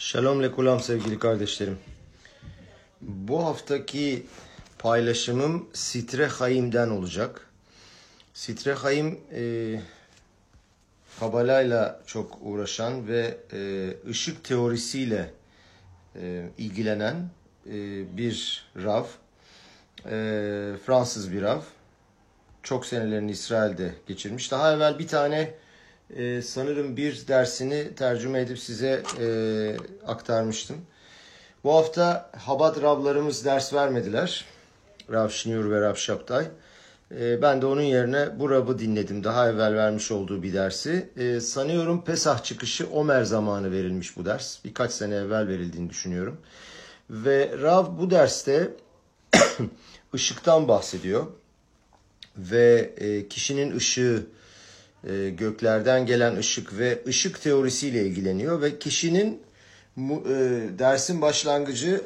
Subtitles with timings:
[0.00, 1.78] Shalom lekulam sevgili kardeşlerim.
[3.00, 4.26] Bu haftaki
[4.78, 7.46] paylaşımım Sitre Haim'den olacak.
[8.34, 9.80] Sitre Haim e,
[11.20, 15.30] Kabala'yla çok uğraşan ve e, ışık teorisiyle
[16.16, 17.30] e, ilgilenen
[17.66, 17.72] e,
[18.16, 19.04] bir Rav.
[19.04, 20.16] E,
[20.86, 21.60] Fransız bir Rav.
[22.62, 24.50] Çok senelerini İsrail'de geçirmiş.
[24.50, 25.54] Daha evvel bir tane
[26.16, 29.26] e, sanırım bir dersini tercüme edip size e,
[30.06, 30.76] aktarmıştım.
[31.64, 34.44] Bu hafta Habat Ravlarımız ders vermediler.
[35.12, 36.46] Rav Şnur ve Rav Şaptay.
[37.20, 39.24] E, ben de onun yerine bu Rav'ı dinledim.
[39.24, 41.08] Daha evvel vermiş olduğu bir dersi.
[41.16, 44.64] E, sanıyorum Pesah çıkışı Omer zamanı verilmiş bu ders.
[44.64, 46.40] Birkaç sene evvel verildiğini düşünüyorum.
[47.10, 48.70] Ve Rav bu derste
[50.14, 51.26] ışıktan bahsediyor.
[52.36, 54.26] Ve e, kişinin ışığı,
[55.08, 59.42] e, göklerden gelen ışık ve ışık teorisiyle ilgileniyor ve kişinin
[59.96, 60.32] mu, e,
[60.78, 62.00] dersin başlangıcı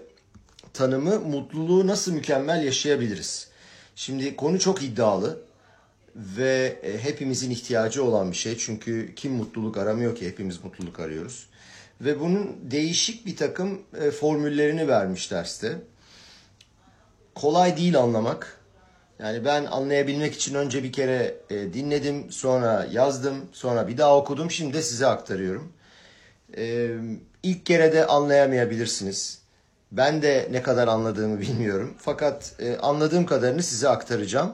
[0.72, 3.48] tanımı mutluluğu nasıl mükemmel yaşayabiliriz.
[3.96, 5.40] Şimdi konu çok iddialı
[6.16, 11.46] ve e, hepimizin ihtiyacı olan bir şey çünkü kim mutluluk aramıyor ki hepimiz mutluluk arıyoruz.
[12.00, 15.78] Ve bunun değişik bir takım e, formüllerini vermiş derste.
[17.34, 18.60] Kolay değil anlamak
[19.18, 24.50] yani ben anlayabilmek için önce bir kere e, dinledim, sonra yazdım, sonra bir daha okudum.
[24.50, 25.72] Şimdi de size aktarıyorum.
[26.56, 26.96] E,
[27.42, 29.38] ilk kere de anlayamayabilirsiniz.
[29.92, 31.94] Ben de ne kadar anladığımı bilmiyorum.
[31.98, 34.52] Fakat e, anladığım kadarını size aktaracağım.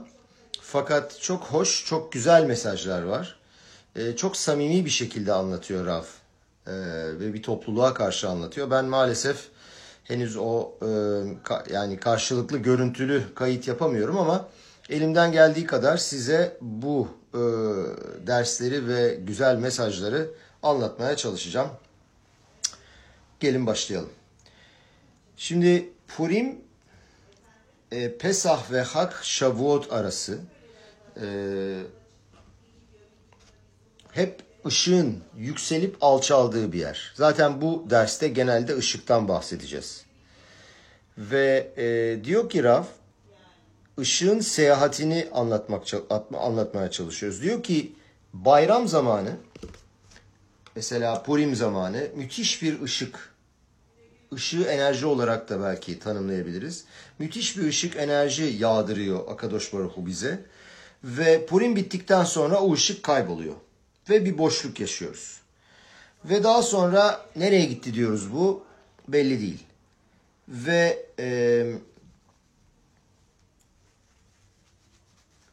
[0.63, 3.39] Fakat çok hoş, çok güzel mesajlar var.
[3.97, 6.07] E, çok samimi bir şekilde anlatıyor Raf.
[6.67, 6.73] E,
[7.21, 8.71] ve bir topluluğa karşı anlatıyor.
[8.71, 9.49] Ben maalesef
[10.11, 10.89] henüz o e,
[11.43, 14.49] ka, yani karşılıklı görüntülü kayıt yapamıyorum ama
[14.89, 17.39] elimden geldiği kadar size bu e,
[18.27, 20.31] dersleri ve güzel mesajları
[20.63, 21.71] anlatmaya çalışacağım.
[23.41, 24.11] Gelin başlayalım.
[25.37, 26.59] Şimdi Purim
[27.93, 30.39] e, Pesah ve Hak Shavuot arası
[31.23, 31.27] e,
[34.13, 37.13] hep ışığın yükselip alçaldığı bir yer.
[37.15, 40.10] Zaten bu derste genelde ışıktan bahsedeceğiz.
[41.21, 42.85] Ve e, diyor ki Rav,
[43.99, 45.83] ışığın seyahatini anlatmak
[46.39, 47.43] anlatmaya çalışıyoruz.
[47.43, 47.93] Diyor ki
[48.33, 49.37] bayram zamanı,
[50.77, 53.35] mesela Purim zamanı müthiş bir ışık,
[54.35, 56.85] ışığı enerji olarak da belki tanımlayabiliriz.
[57.19, 60.45] Müthiş bir ışık enerji yağdırıyor Akadosh Baruhu bize.
[61.05, 63.55] Ve Purim bittikten sonra o ışık kayboluyor
[64.11, 65.41] ve bir boşluk yaşıyoruz.
[66.25, 68.65] Ve daha sonra nereye gitti diyoruz bu
[69.09, 69.70] belli değil.
[70.51, 71.67] Ve e,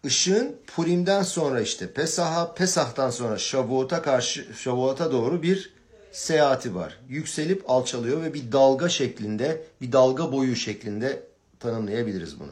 [0.05, 5.73] ışığın Purim'den sonra işte Pesah'a, Pesah'tan sonra Şavuot'a karşı Şavuot'a doğru bir
[6.11, 6.99] seyahati var.
[7.09, 11.23] Yükselip alçalıyor ve bir dalga şeklinde, bir dalga boyu şeklinde
[11.59, 12.51] tanımlayabiliriz bunu.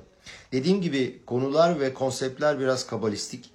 [0.51, 3.50] Dediğim gibi konular ve konseptler biraz kabalistik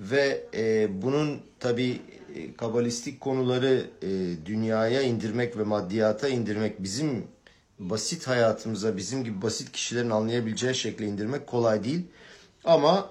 [0.00, 2.00] ve e, bunun tabi
[2.34, 4.08] e, kabalistik konuları e,
[4.46, 7.24] dünyaya indirmek ve maddiyata indirmek bizim
[7.80, 12.06] basit hayatımıza bizim gibi basit kişilerin anlayabileceği şekle indirmek kolay değil.
[12.64, 13.10] Ama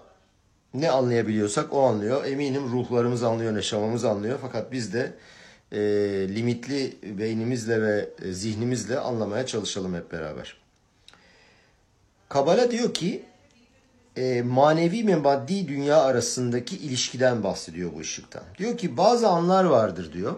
[0.73, 2.25] ne anlayabiliyorsak o anlıyor.
[2.25, 4.39] Eminim ruhlarımız anlıyor, neşamamız anlıyor.
[4.41, 5.13] Fakat biz de
[5.71, 5.79] e,
[6.35, 10.57] limitli beynimizle ve e, zihnimizle anlamaya çalışalım hep beraber.
[12.29, 13.23] Kabala diyor ki
[14.17, 18.43] e, manevi ve maddi dünya arasındaki ilişkiden bahsediyor bu ışıktan.
[18.57, 20.35] Diyor ki bazı anlar vardır diyor.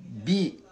[0.00, 0.63] Bir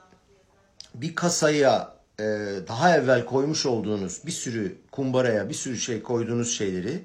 [0.94, 2.24] bir kasaya e,
[2.68, 7.04] daha evvel koymuş olduğunuz bir sürü kumbaraya bir sürü şey koyduğunuz şeyleri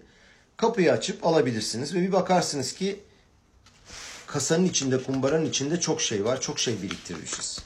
[0.58, 3.00] kapıyı açıp alabilirsiniz ve bir bakarsınız ki
[4.28, 7.60] kasanın içinde kumbaranın içinde çok şey var çok şey biriktirmişiz.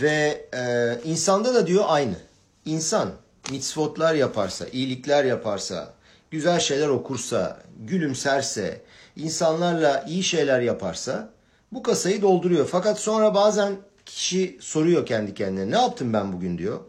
[0.00, 2.16] Ve e, insanda da diyor aynı.
[2.64, 3.12] İnsan
[3.50, 5.94] mitzvotlar yaparsa, iyilikler yaparsa,
[6.30, 8.82] güzel şeyler okursa, gülümserse,
[9.16, 11.30] insanlarla iyi şeyler yaparsa
[11.72, 12.68] bu kasayı dolduruyor.
[12.70, 13.76] Fakat sonra bazen
[14.08, 16.80] kişi soruyor kendi kendine ne yaptım ben bugün diyor.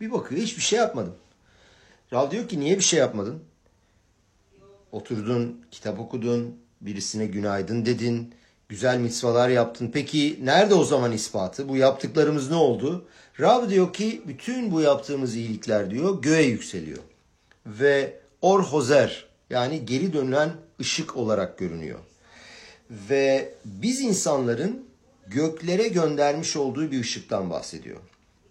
[0.00, 1.14] Bir bakıyor hiçbir şey yapmadım.
[2.12, 3.42] Rav diyor ki niye bir şey yapmadın?
[4.92, 8.34] Oturdun, kitap okudun, birisine günaydın dedin,
[8.68, 9.90] güzel mitzvalar yaptın.
[9.92, 11.68] Peki nerede o zaman ispatı?
[11.68, 13.08] Bu yaptıklarımız ne oldu?
[13.40, 17.02] Rab diyor ki bütün bu yaptığımız iyilikler diyor göğe yükseliyor.
[17.66, 20.50] Ve or hozer yani geri dönen
[20.80, 21.98] ışık olarak görünüyor.
[22.90, 24.89] Ve biz insanların
[25.30, 28.00] göklere göndermiş olduğu bir ışıktan bahsediyor.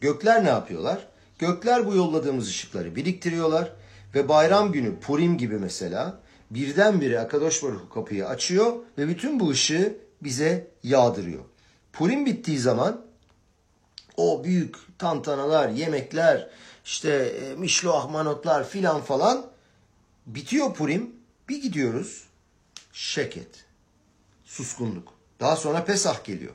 [0.01, 1.07] Gökler ne yapıyorlar?
[1.39, 3.71] Gökler bu yolladığımız ışıkları biriktiriyorlar
[4.15, 6.19] ve bayram günü Purim gibi mesela
[6.51, 11.43] birdenbire Akadosh Baruch kapıyı açıyor ve bütün bu ışığı bize yağdırıyor.
[11.93, 13.01] Purim bittiği zaman
[14.17, 16.49] o büyük tantanalar, yemekler,
[16.85, 19.45] işte e, mişloah manotlar filan falan
[20.25, 21.15] bitiyor Purim.
[21.49, 22.23] Bir gidiyoruz.
[22.93, 23.65] Şeket.
[24.45, 25.13] Suskunluk.
[25.39, 26.53] Daha sonra Pesah geliyor.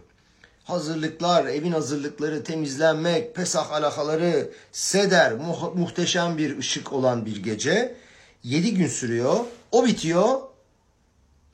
[0.65, 7.97] Hazırlıklar, evin hazırlıkları, temizlenmek, Pesah alakaları, seder, mu- muhteşem bir ışık olan bir gece.
[8.43, 9.37] Yedi gün sürüyor.
[9.73, 10.41] O bitiyor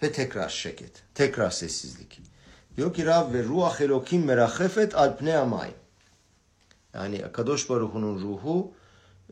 [0.03, 0.91] ve tekrar şeket.
[1.15, 2.21] Tekrar sessizlik.
[2.77, 5.71] Diyor ki Rab ve ruah elokim merahefet alpne amay.
[6.95, 8.73] Yani Kadosh Baruhu'nun ruhu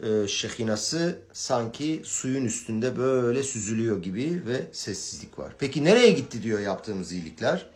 [0.02, 0.28] e,
[1.32, 5.52] sanki suyun üstünde böyle süzülüyor gibi ve sessizlik var.
[5.58, 7.66] Peki nereye gitti diyor yaptığımız iyilikler?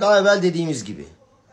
[0.00, 1.04] Daha evvel dediğimiz gibi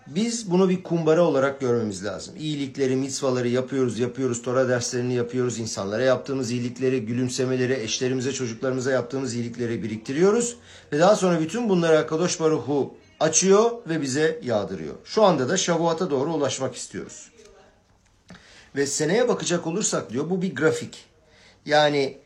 [0.08, 2.36] biz bunu bir kumbara olarak görmemiz lazım.
[2.40, 9.84] İyilikleri, mitzvaları yapıyoruz, yapıyoruz, Tora derslerini yapıyoruz, insanlara yaptığımız iyilikleri, gülümsemeleri, eşlerimize, çocuklarımıza yaptığımız iyilikleri
[9.84, 10.58] biriktiriyoruz.
[10.94, 14.96] Ve daha sonra bütün bunları Kadosh Baruhu açıyor ve bize yağdırıyor.
[15.04, 17.32] Şu anda da Şavuat'a doğru ulaşmak istiyoruz.
[18.76, 21.06] Ve seneye bakacak olursak diyor bu bir grafik.
[21.66, 22.18] Yani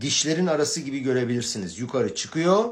[0.00, 1.78] dişlerin arası gibi görebilirsiniz.
[1.78, 2.64] Yukarı çıkıyor,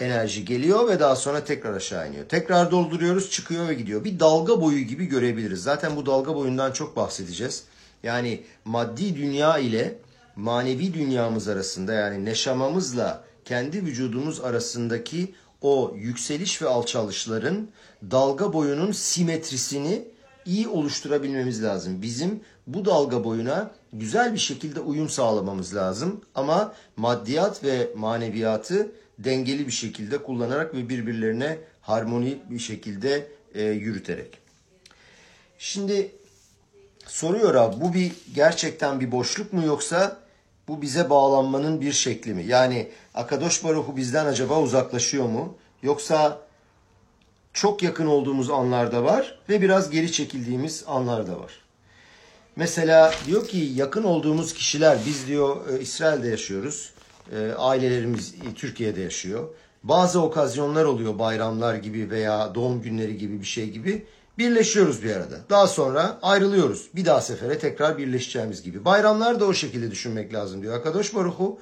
[0.00, 2.28] enerji geliyor ve daha sonra tekrar aşağı iniyor.
[2.28, 4.04] Tekrar dolduruyoruz, çıkıyor ve gidiyor.
[4.04, 5.62] Bir dalga boyu gibi görebiliriz.
[5.62, 7.64] Zaten bu dalga boyundan çok bahsedeceğiz.
[8.02, 9.98] Yani maddi dünya ile
[10.36, 17.68] manevi dünyamız arasında yani neşamamızla kendi vücudumuz arasındaki o yükseliş ve alçalışların
[18.10, 20.04] dalga boyunun simetrisini
[20.46, 22.02] iyi oluşturabilmemiz lazım.
[22.02, 26.20] Bizim bu dalga boyuna güzel bir şekilde uyum sağlamamız lazım.
[26.34, 34.38] Ama maddiyat ve maneviyatı dengeli bir şekilde kullanarak ve birbirlerine harmoni bir şekilde e, yürüterek.
[35.58, 36.10] Şimdi
[37.06, 40.20] soruyor abi bu bir gerçekten bir boşluk mu yoksa
[40.68, 42.44] bu bize bağlanmanın bir şekli mi?
[42.46, 45.56] Yani Akadosh Baruhu bizden acaba uzaklaşıyor mu?
[45.82, 46.38] Yoksa
[47.52, 51.52] çok yakın olduğumuz anlarda var ve biraz geri çekildiğimiz anlarda var.
[52.56, 56.92] Mesela diyor ki yakın olduğumuz kişiler biz diyor e, İsrail'de yaşıyoruz.
[57.32, 59.48] E, ailelerimiz Türkiye'de yaşıyor.
[59.82, 64.06] Bazı okazyonlar oluyor bayramlar gibi veya doğum günleri gibi bir şey gibi.
[64.38, 65.36] Birleşiyoruz bir arada.
[65.50, 66.88] Daha sonra ayrılıyoruz.
[66.94, 68.84] Bir daha sefere tekrar birleşeceğimiz gibi.
[68.84, 70.78] Bayramlar da o şekilde düşünmek lazım diyor.
[70.78, 71.60] Akadosh Baruhu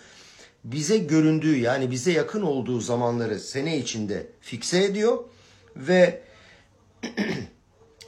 [0.64, 5.18] bize göründüğü yani bize yakın olduğu zamanları sene içinde fikse ediyor
[5.76, 6.22] ve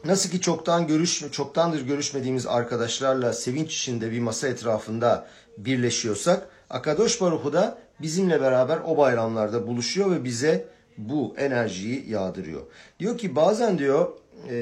[0.04, 5.28] nasıl ki çoktan görüş çoktandır görüşmediğimiz arkadaşlarla sevinç içinde bir masa etrafında
[5.58, 10.68] birleşiyorsak Akadosh Baruhu da bizimle beraber o bayramlarda buluşuyor ve bize
[10.98, 12.62] bu enerjiyi yağdırıyor.
[13.00, 14.08] Diyor ki bazen diyor
[14.50, 14.54] e,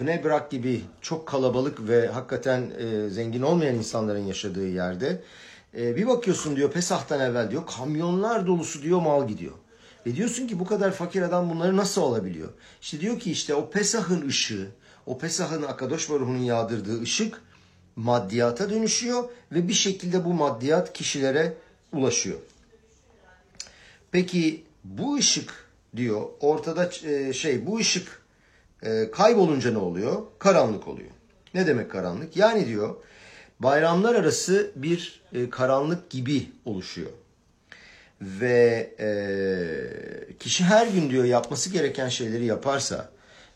[0.00, 5.22] Bnei Brak gibi çok kalabalık ve hakikaten e, zengin olmayan insanların yaşadığı yerde
[5.78, 9.54] e, bir bakıyorsun diyor Pesah'tan evvel diyor kamyonlar dolusu diyor mal gidiyor.
[10.06, 12.48] Ve diyorsun ki bu kadar fakir adam bunları nasıl alabiliyor?
[12.80, 14.68] İşte diyor ki işte o Pesah'ın ışığı,
[15.06, 17.42] o Pesah'ın Akadosh Baruhu'nun yağdırdığı ışık
[18.00, 21.54] maddiyata dönüşüyor ve bir şekilde bu maddiyat kişilere
[21.92, 22.38] ulaşıyor.
[24.12, 28.22] Peki bu ışık diyor ortada e, şey bu ışık
[28.82, 30.22] e, kaybolunca ne oluyor?
[30.38, 31.10] Karanlık oluyor.
[31.54, 32.36] Ne demek karanlık?
[32.36, 32.96] Yani diyor
[33.60, 37.10] bayramlar arası bir e, karanlık gibi oluşuyor.
[38.20, 38.90] Ve
[40.38, 43.10] kişi her gün diyor yapması gereken şeyleri yaparsa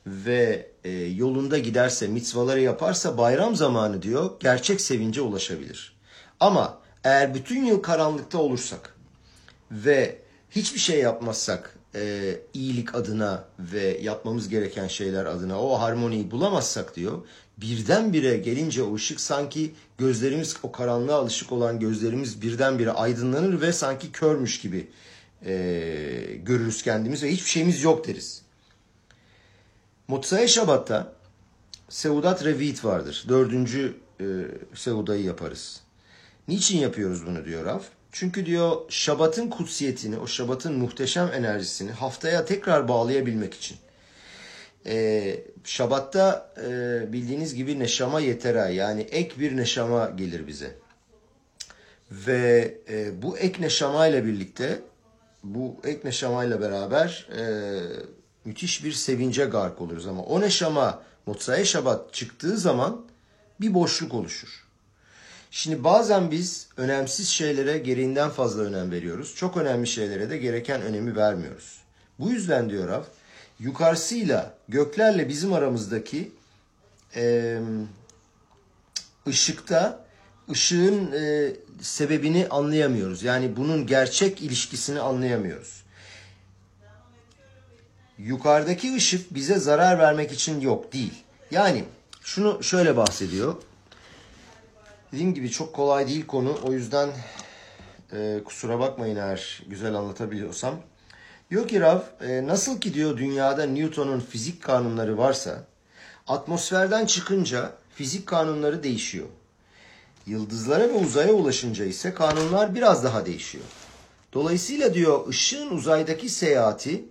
[0.06, 0.70] ve
[1.14, 5.96] yolunda giderse, mitzvaları yaparsa bayram zamanı diyor gerçek sevince ulaşabilir.
[6.40, 8.94] Ama eğer bütün yıl karanlıkta olursak
[9.70, 10.18] ve
[10.50, 17.22] hiçbir şey yapmazsak e, iyilik adına ve yapmamız gereken şeyler adına o harmoniyi bulamazsak diyor.
[17.58, 24.12] Birdenbire gelince o ışık sanki gözlerimiz o karanlığa alışık olan gözlerimiz birdenbire aydınlanır ve sanki
[24.12, 24.90] körmüş gibi
[25.46, 25.54] e,
[26.42, 28.43] görürüz kendimiz ve hiçbir şeyimiz yok deriz.
[30.08, 31.12] Motsai Şabat'ta
[31.88, 33.24] Seudat Revit vardır.
[33.28, 34.24] Dördüncü e,
[34.74, 35.80] Seuda'yı yaparız.
[36.48, 37.84] Niçin yapıyoruz bunu diyor Raf?
[38.12, 43.76] Çünkü diyor Şabat'ın kutsiyetini, o Şabat'ın muhteşem enerjisini haftaya tekrar bağlayabilmek için.
[44.86, 50.74] Ee, Şabat'ta e, bildiğiniz gibi neşama yetera yani ek bir neşama gelir bize.
[52.10, 54.78] Ve e, bu ek neşama ile birlikte
[55.44, 57.42] bu ek neşama ile beraber e,
[58.44, 63.00] müthiş bir sevince gark oluruz ama o neşama Motsai Şabat çıktığı zaman
[63.60, 64.64] bir boşluk oluşur.
[65.50, 69.34] Şimdi bazen biz önemsiz şeylere gereğinden fazla önem veriyoruz.
[69.36, 71.80] Çok önemli şeylere de gereken önemi vermiyoruz.
[72.18, 73.02] Bu yüzden diyor Rav,
[73.58, 76.32] yukarısıyla göklerle bizim aramızdaki
[77.16, 77.58] e,
[79.26, 80.04] ışıkta
[80.50, 83.22] ışığın e, sebebini anlayamıyoruz.
[83.22, 85.83] Yani bunun gerçek ilişkisini anlayamıyoruz.
[88.18, 91.14] Yukarıdaki ışık bize zarar vermek için yok değil.
[91.50, 91.84] Yani
[92.22, 93.54] şunu şöyle bahsediyor.
[95.12, 96.58] Dediğim gibi çok kolay değil konu.
[96.64, 97.10] O yüzden
[98.12, 100.74] e, kusura bakmayın eğer güzel anlatabiliyorsam.
[101.50, 105.64] Diyor ki Rav, e, nasıl ki diyor dünyada Newton'un fizik kanunları varsa,
[106.26, 109.26] atmosferden çıkınca fizik kanunları değişiyor.
[110.26, 113.64] Yıldızlara ve uzaya ulaşınca ise kanunlar biraz daha değişiyor.
[114.32, 117.04] Dolayısıyla diyor ışığın uzaydaki seyahati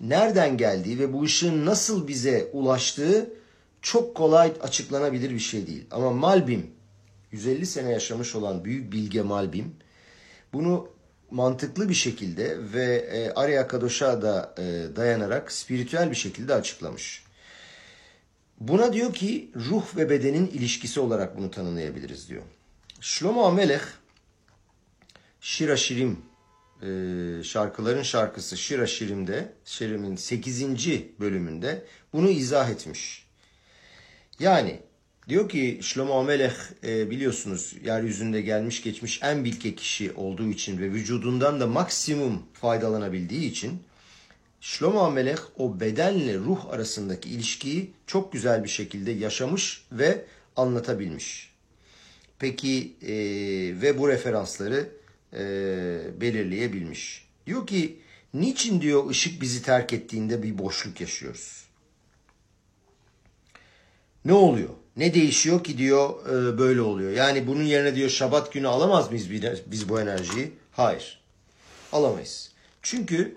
[0.00, 3.30] nereden geldiği ve bu ışığın nasıl bize ulaştığı
[3.82, 5.86] çok kolay açıklanabilir bir şey değil.
[5.90, 6.70] Ama Malbim
[7.32, 9.76] 150 sene yaşamış olan büyük bilge Malbim
[10.52, 10.88] bunu
[11.30, 17.24] mantıklı bir şekilde ve e, Arya Kadosh'a da e, dayanarak spiritüel bir şekilde açıklamış.
[18.60, 22.42] Buna diyor ki ruh ve bedenin ilişkisi olarak bunu tanımlayabiliriz diyor.
[23.00, 23.84] Shlomo Amelech
[25.40, 26.18] Shira Shirim
[26.84, 30.64] e, şarkıların şarkısı Shira Shirim'de, Shirim'in 8.
[31.20, 33.26] bölümünde bunu izah etmiş.
[34.38, 34.80] Yani
[35.28, 40.90] diyor ki Shlomo Amelech e, biliyorsunuz yeryüzünde gelmiş geçmiş en bilge kişi olduğu için ve
[40.90, 43.82] vücudundan da maksimum faydalanabildiği için
[44.60, 50.24] Şlomo Amelech o bedenle ruh arasındaki ilişkiyi çok güzel bir şekilde yaşamış ve
[50.56, 51.54] anlatabilmiş.
[52.38, 53.12] Peki e,
[53.82, 54.88] ve bu referansları
[55.34, 57.28] e, belirleyebilmiş.
[57.46, 57.98] Diyor ki
[58.34, 61.64] niçin diyor ışık bizi terk ettiğinde bir boşluk yaşıyoruz?
[64.24, 64.70] Ne oluyor?
[64.96, 67.12] Ne değişiyor ki diyor e, böyle oluyor.
[67.12, 69.30] Yani bunun yerine diyor şabat günü alamaz mıyız
[69.66, 70.52] biz bu enerjiyi?
[70.72, 71.20] Hayır.
[71.92, 72.50] Alamayız.
[72.82, 73.36] Çünkü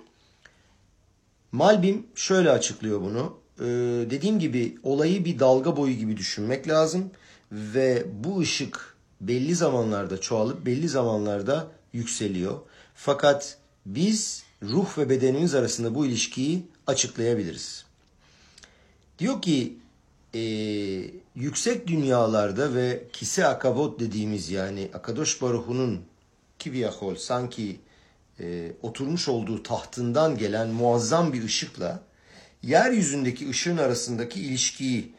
[1.52, 3.38] Malbim şöyle açıklıyor bunu.
[3.60, 3.66] Ee,
[4.10, 7.12] dediğim gibi olayı bir dalga boyu gibi düşünmek lazım
[7.52, 12.60] ve bu ışık belli zamanlarda çoğalıp belli zamanlarda yükseliyor.
[12.96, 17.86] Fakat biz ruh ve bedenimiz arasında bu ilişkiyi açıklayabiliriz.
[19.20, 19.78] Diyor ki
[20.34, 20.42] e,
[21.36, 26.02] yüksek dünyalarda ve kise akavot dediğimiz yani Akadosh Baruhu'nun
[26.60, 27.80] kiviyahol sanki
[28.40, 32.04] e, oturmuş olduğu tahtından gelen muazzam bir ışıkla
[32.64, 35.14] yeryüzündeki ışığın arasındaki ilişkiyi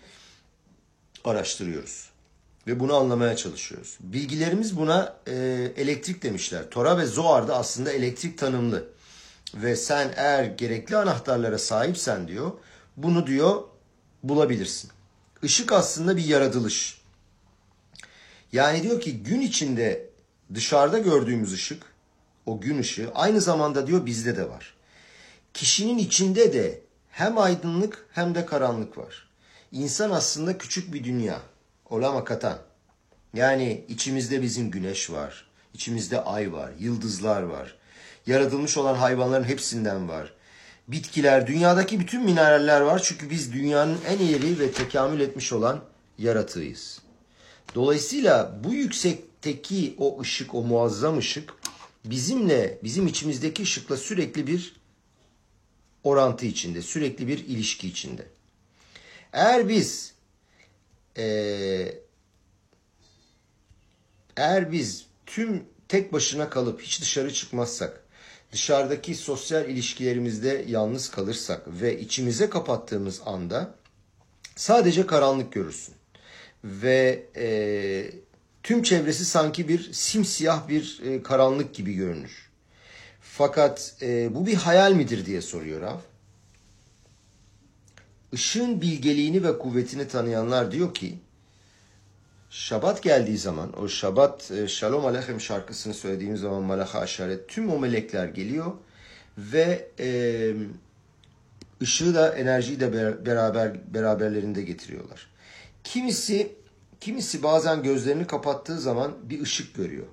[1.24, 2.07] araştırıyoruz.
[2.68, 3.98] Ve bunu anlamaya çalışıyoruz.
[4.00, 5.34] Bilgilerimiz buna e,
[5.76, 6.70] elektrik demişler.
[6.70, 8.88] Tora ve Zoar'da aslında elektrik tanımlı.
[9.54, 12.52] Ve sen eğer gerekli anahtarlara sahipsen diyor,
[12.96, 13.62] bunu diyor
[14.22, 14.90] bulabilirsin.
[15.42, 17.02] Işık aslında bir yaratılış.
[18.52, 20.10] Yani diyor ki gün içinde
[20.54, 21.82] dışarıda gördüğümüz ışık
[22.46, 24.74] o gün ışığı aynı zamanda diyor bizde de var.
[25.54, 29.28] Kişinin içinde de hem aydınlık hem de karanlık var.
[29.72, 31.42] İnsan aslında küçük bir dünya.
[31.90, 32.58] Olama katan.
[33.34, 35.48] Yani içimizde bizim güneş var.
[35.74, 37.76] içimizde ay var, yıldızlar var.
[38.26, 40.32] Yaratılmış olan hayvanların hepsinden var.
[40.88, 43.02] Bitkiler, dünyadaki bütün mineraller var.
[43.04, 45.84] Çünkü biz dünyanın en ileri ve tekamül etmiş olan
[46.18, 47.02] yaratığıyız.
[47.74, 51.54] Dolayısıyla bu yüksekteki o ışık, o muazzam ışık
[52.04, 54.76] bizimle, bizim içimizdeki ışıkla sürekli bir
[56.04, 58.26] orantı içinde, sürekli bir ilişki içinde.
[59.32, 60.14] Eğer biz
[61.18, 61.24] e,
[64.36, 68.04] eğer biz tüm tek başına kalıp hiç dışarı çıkmazsak,
[68.52, 73.74] dışarıdaki sosyal ilişkilerimizde yalnız kalırsak ve içimize kapattığımız anda
[74.56, 75.94] sadece karanlık görürsün.
[76.64, 78.10] Ve e,
[78.68, 82.50] Tüm çevresi sanki bir simsiyah bir e, karanlık gibi görünür.
[83.20, 85.98] Fakat e, bu bir hayal midir diye soruyor Rav.
[88.32, 91.18] Işığın bilgeliğini ve kuvvetini tanıyanlar diyor ki
[92.50, 97.78] Şabat geldiği zaman o Şabat e, Shalom Aleichem şarkısını söylediğimiz zaman Malaha Aşaret tüm o
[97.78, 98.72] melekler geliyor
[99.38, 100.08] ve e,
[101.82, 102.92] ışığı da enerjiyi de
[103.26, 105.30] beraber beraberlerinde getiriyorlar.
[105.84, 106.58] Kimisi
[107.00, 110.06] Kimisi bazen gözlerini kapattığı zaman bir ışık görüyor.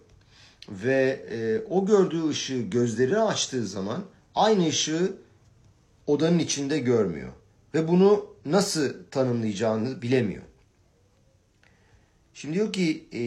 [0.70, 4.04] Ve e, o gördüğü ışığı gözlerini açtığı zaman
[4.36, 5.14] aynı ışığı
[6.08, 7.32] odanın içinde görmüyor.
[7.76, 10.44] Ve bunu nasıl tanımlayacağını bilemiyor.
[12.34, 13.22] Şimdi diyor ki e,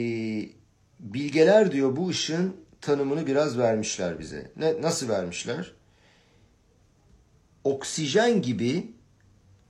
[1.01, 4.51] bilgeler diyor bu ışığın tanımını biraz vermişler bize.
[4.57, 5.73] Ne, nasıl vermişler?
[7.65, 8.93] Oksijen gibi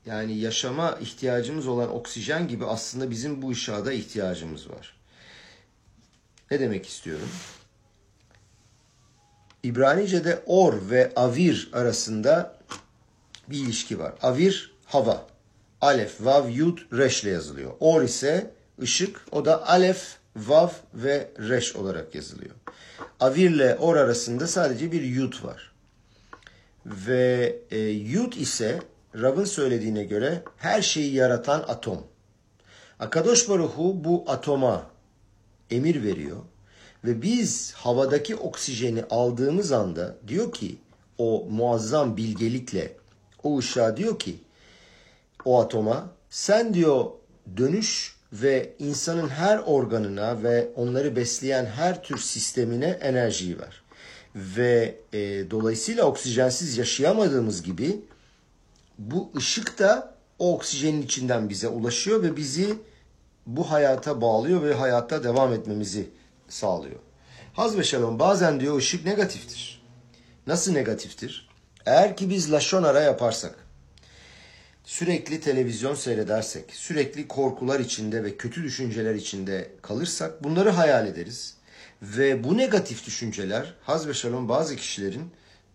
[0.07, 4.97] yani yaşama ihtiyacımız olan oksijen gibi aslında bizim bu ışığa da ihtiyacımız var.
[6.51, 7.29] Ne demek istiyorum?
[9.63, 12.58] İbranice'de or ve avir arasında
[13.51, 14.13] bir ilişki var.
[14.23, 15.27] Avir hava.
[15.81, 17.73] Alef, vav, yud, reş ile yazılıyor.
[17.81, 18.51] Or ise
[18.83, 19.21] ışık.
[19.33, 22.55] O da alef, vav ve reş olarak yazılıyor.
[23.21, 25.73] Avir ile or arasında sadece bir yud var.
[26.87, 28.81] Ve e, Yud ise
[29.15, 31.99] Rav'ın söylediğine göre her şeyi yaratan atom.
[33.01, 34.91] Akadosh Baruhu bu atoma
[35.71, 36.37] emir veriyor
[37.05, 40.79] ve biz havadaki oksijeni aldığımız anda diyor ki
[41.19, 42.97] o muazzam bilgelikle
[43.43, 44.37] o ışığa diyor ki
[45.45, 47.05] o atoma sen diyor
[47.57, 53.83] dönüş ve insanın her organına ve onları besleyen her tür sistemine enerjiyi ver.
[54.35, 58.01] Ve e, dolayısıyla oksijensiz yaşayamadığımız gibi
[58.99, 62.75] bu ışık da o oksijenin içinden bize ulaşıyor ve bizi
[63.47, 66.11] bu hayata bağlıyor ve hayatta devam etmemizi
[66.49, 67.01] sağlıyor.
[67.53, 69.83] Haz ve şalom bazen diyor ışık negatiftir.
[70.47, 71.48] Nasıl negatiftir?
[71.89, 73.55] Eğer ki biz laşonara yaparsak,
[74.85, 81.55] sürekli televizyon seyredersek, sürekli korkular içinde ve kötü düşünceler içinde kalırsak bunları hayal ederiz.
[82.03, 85.31] Ve bu negatif düşünceler haz ve şalom bazı kişilerin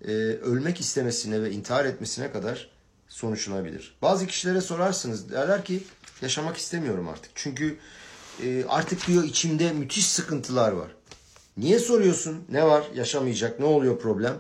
[0.07, 2.69] e, ölmek istemesine ve intihar etmesine kadar
[3.07, 3.97] sonuçlanabilir.
[4.01, 5.83] Bazı kişilere sorarsınız derler ki
[6.21, 7.31] yaşamak istemiyorum artık.
[7.35, 7.77] Çünkü
[8.43, 10.91] e, artık diyor içimde müthiş sıkıntılar var.
[11.57, 12.43] Niye soruyorsun?
[12.49, 12.83] Ne var?
[12.95, 13.59] Yaşamayacak.
[13.59, 14.33] Ne oluyor problem?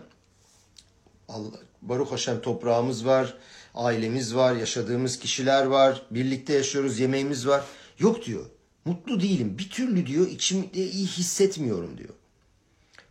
[1.29, 1.51] Allah,
[1.81, 3.37] Baruch Hashem toprağımız var,
[3.75, 7.63] ailemiz var, yaşadığımız kişiler var, birlikte yaşıyoruz, yemeğimiz var.
[7.99, 8.45] Yok diyor.
[8.85, 9.57] Mutlu değilim.
[9.57, 12.13] Bir türlü diyor içimde iyi hissetmiyorum diyor.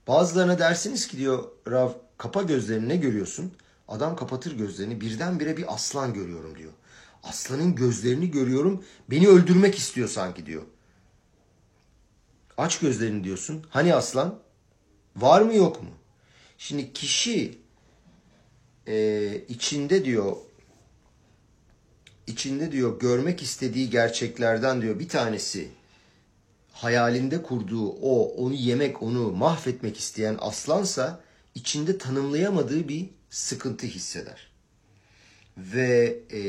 [0.09, 3.53] Bazılarına dersiniz ki diyor Rav kapa gözlerini ne görüyorsun?
[3.89, 6.73] Adam kapatır gözlerini birdenbire bir aslan görüyorum diyor.
[7.23, 10.63] Aslanın gözlerini görüyorum beni öldürmek istiyor sanki diyor.
[12.59, 13.67] Aç gözlerini diyorsun.
[13.71, 14.39] Hani aslan?
[15.17, 15.89] Var mı yok mu?
[16.59, 17.59] Şimdi kişi
[18.87, 20.37] e, içinde diyor
[22.27, 25.69] içinde diyor görmek istediği gerçeklerden diyor bir tanesi
[26.73, 31.21] hayalinde kurduğu o onu yemek onu mahvetmek isteyen aslansa
[31.55, 34.53] içinde tanımlayamadığı bir sıkıntı hisseder.
[35.59, 36.41] Ve e,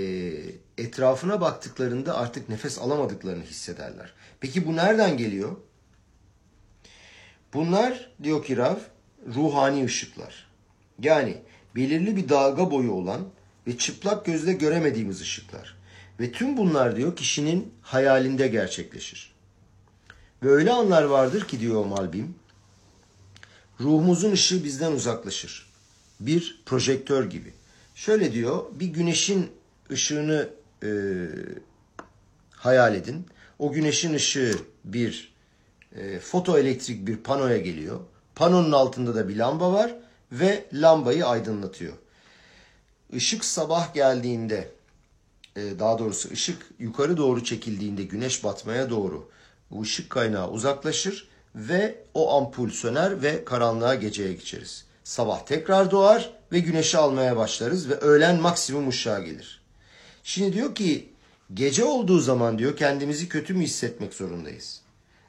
[0.84, 4.14] etrafına baktıklarında artık nefes alamadıklarını hissederler.
[4.40, 5.56] Peki bu nereden geliyor?
[7.54, 8.76] Bunlar diyor ki Rav
[9.36, 10.48] ruhani ışıklar.
[11.00, 11.38] Yani
[11.76, 13.22] belirli bir dalga boyu olan
[13.68, 15.78] ve çıplak gözle göremediğimiz ışıklar.
[16.20, 19.34] Ve tüm bunlar diyor kişinin hayalinde gerçekleşir.
[20.44, 22.36] Ve öyle anlar vardır ki diyor Malbim,
[23.80, 25.74] ruhumuzun ışığı bizden uzaklaşır.
[26.20, 27.54] Bir projektör gibi.
[27.96, 29.52] Şöyle diyor, bir güneşin
[29.92, 30.50] ışığını
[30.84, 30.90] e,
[32.52, 33.26] hayal edin.
[33.60, 34.54] O güneşin ışığı
[34.86, 35.34] bir
[35.96, 38.00] e, fotoelektrik bir panoya geliyor.
[38.36, 39.96] Panonun altında da bir lamba var
[40.34, 41.94] ve lambayı aydınlatıyor.
[43.14, 44.72] Işık sabah geldiğinde,
[45.56, 49.30] e, daha doğrusu ışık yukarı doğru çekildiğinde güneş batmaya doğru
[49.72, 54.86] bu ışık kaynağı uzaklaşır ve o ampul söner ve karanlığa geceye geçeriz.
[55.04, 59.62] Sabah tekrar doğar ve güneşi almaya başlarız ve öğlen maksimum ışığa gelir.
[60.24, 61.10] Şimdi diyor ki
[61.54, 64.82] gece olduğu zaman diyor kendimizi kötü mü hissetmek zorundayız.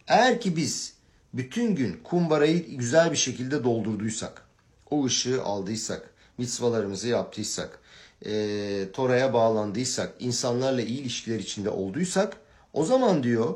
[0.06, 0.94] Eğer ki biz
[1.34, 4.43] bütün gün kumbarayı güzel bir şekilde doldurduysak,
[4.90, 7.78] o ışığı aldıysak, mitzvalarımızı yaptıysak,
[8.26, 12.36] e, Tora'ya bağlandıysak, insanlarla iyi ilişkiler içinde olduysak,
[12.72, 13.54] o zaman diyor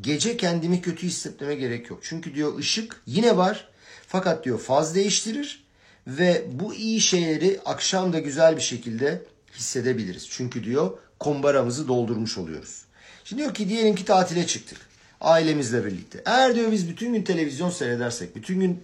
[0.00, 2.00] gece kendimi kötü hissetmeme gerek yok.
[2.02, 3.68] Çünkü diyor ışık yine var
[4.06, 5.64] fakat diyor faz değiştirir
[6.06, 9.22] ve bu iyi şeyleri akşam da güzel bir şekilde
[9.54, 10.28] hissedebiliriz.
[10.30, 12.84] Çünkü diyor kombaramızı doldurmuş oluyoruz.
[13.24, 14.78] Şimdi diyor ki diyelim ki tatile çıktık
[15.20, 16.22] ailemizle birlikte.
[16.26, 18.82] Eğer diyor biz bütün gün televizyon seyredersek, bütün gün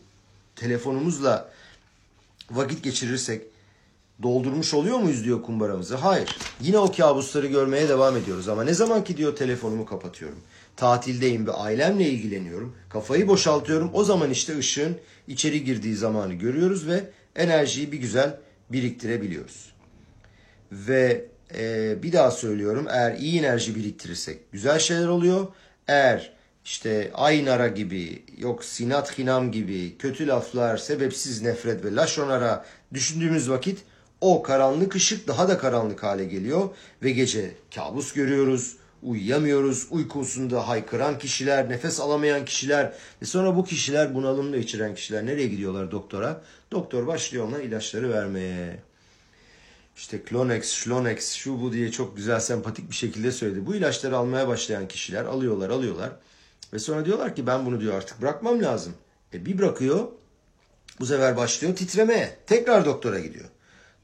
[0.57, 1.51] telefonumuzla
[2.51, 3.43] vakit geçirirsek
[4.23, 5.97] doldurmuş oluyor muyuz diyor kumbaramızı?
[5.97, 6.37] Hayır.
[6.61, 10.39] Yine o kabusları görmeye devam ediyoruz ama ne zaman ki diyor telefonumu kapatıyorum.
[10.77, 12.77] Tatildeyim ve ailemle ilgileniyorum.
[12.89, 13.91] Kafayı boşaltıyorum.
[13.93, 14.97] O zaman işte ışığın
[15.29, 18.37] içeri girdiği zamanı görüyoruz ve enerjiyi bir güzel
[18.73, 19.75] biriktirebiliyoruz.
[20.73, 21.25] Ve
[21.59, 25.47] e, bir daha söylüyorum eğer iyi enerji biriktirirsek güzel şeyler oluyor.
[25.89, 26.34] Eğer
[26.65, 33.79] işte Aynara gibi, yok Sinat Hinam gibi kötü laflar, sebepsiz nefret ve laşonara düşündüğümüz vakit
[34.21, 36.69] o karanlık ışık daha da karanlık hale geliyor
[37.03, 44.15] ve gece kabus görüyoruz, uyuyamıyoruz, uykusunda haykıran kişiler, nefes alamayan kişiler ve sonra bu kişiler
[44.15, 46.43] bunalımla içiren kişiler nereye gidiyorlar doktora?
[46.73, 48.79] Doktor başlıyor ona ilaçları vermeye.
[49.97, 53.67] İşte Klonex, Schlonex, şu bu diye çok güzel sempatik bir şekilde söyledi.
[53.67, 56.11] Bu ilaçları almaya başlayan kişiler alıyorlar, alıyorlar.
[56.73, 58.95] Ve sonra diyorlar ki ben bunu diyor artık bırakmam lazım.
[59.33, 60.09] E bir bırakıyor,
[61.01, 62.39] bu sefer başlıyor titremeye.
[62.47, 63.49] Tekrar doktora gidiyor.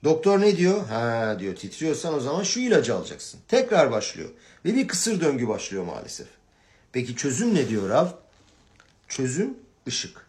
[0.05, 0.87] Doktor ne diyor?
[0.87, 3.40] Ha diyor titriyorsan o zaman şu ilacı alacaksın.
[3.49, 4.31] Tekrar başlıyor.
[4.64, 6.27] Ve bir kısır döngü başlıyor maalesef.
[6.92, 8.07] Peki çözüm ne diyor Rav?
[9.09, 9.55] Çözüm
[9.88, 10.27] ışık.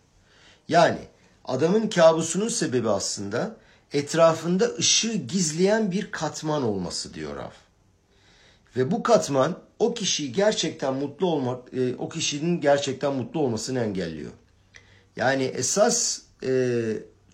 [0.67, 0.99] Yani
[1.45, 3.55] adamın kabusunun sebebi aslında
[3.93, 7.51] etrafında ışığı gizleyen bir katman olması diyor Rav.
[8.77, 14.31] Ve bu katman o kişiyi gerçekten mutlu olmak, e, o kişinin gerçekten mutlu olmasını engelliyor.
[15.15, 16.83] Yani esas e,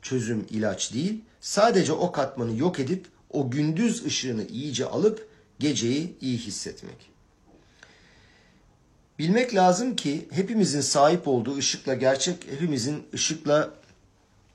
[0.02, 5.28] çözüm ilaç değil, sadece o katmanı yok edip o gündüz ışığını iyice alıp
[5.60, 7.10] geceyi iyi hissetmek.
[9.20, 13.74] Bilmek lazım ki hepimizin sahip olduğu ışıkla gerçek, hepimizin ışıkla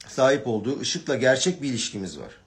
[0.08, 2.41] sahip olduğu ışıkla gerçek bir ilişkimiz var.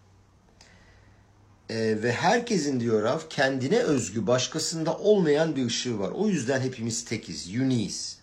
[1.69, 6.11] Ee, ve herkesin diyor Rav kendine özgü başkasında olmayan bir ışığı var.
[6.11, 8.17] O yüzden hepimiz tekiz, uniyiz.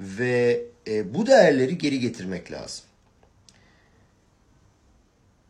[0.00, 2.84] Ve e, bu değerleri geri getirmek lazım.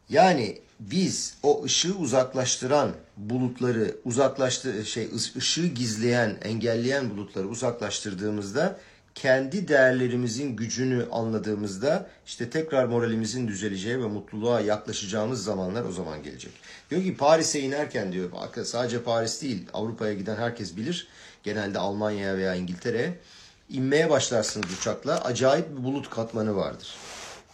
[0.08, 8.80] Yani biz o ışığı uzaklaştıran bulutları uzaklaştı şey ışığı gizleyen, engelleyen bulutları uzaklaştırdığımızda
[9.16, 16.52] kendi değerlerimizin gücünü anladığımızda işte tekrar moralimizin düzeleceği ve mutluluğa yaklaşacağımız zamanlar o zaman gelecek.
[16.90, 18.30] Diyor ki Paris'e inerken diyor
[18.64, 21.08] sadece Paris değil Avrupa'ya giden herkes bilir.
[21.42, 23.18] Genelde Almanya'ya veya İngiltere'ye
[23.70, 26.94] inmeye başlarsınız uçakla acayip bir bulut katmanı vardır.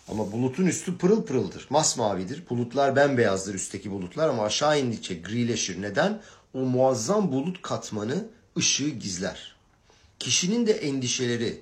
[0.09, 1.67] Ama bulutun üstü pırıl pırıldır.
[1.71, 2.43] Masmavidir.
[2.51, 5.83] Bulutlar bembeyazdır üstteki bulutlar ama aşağı indikçe grileşir.
[5.83, 6.21] Neden?
[6.55, 8.25] O muazzam bulut katmanı
[8.59, 9.62] ışığı gizler.
[10.23, 11.61] Kişinin de endişeleri,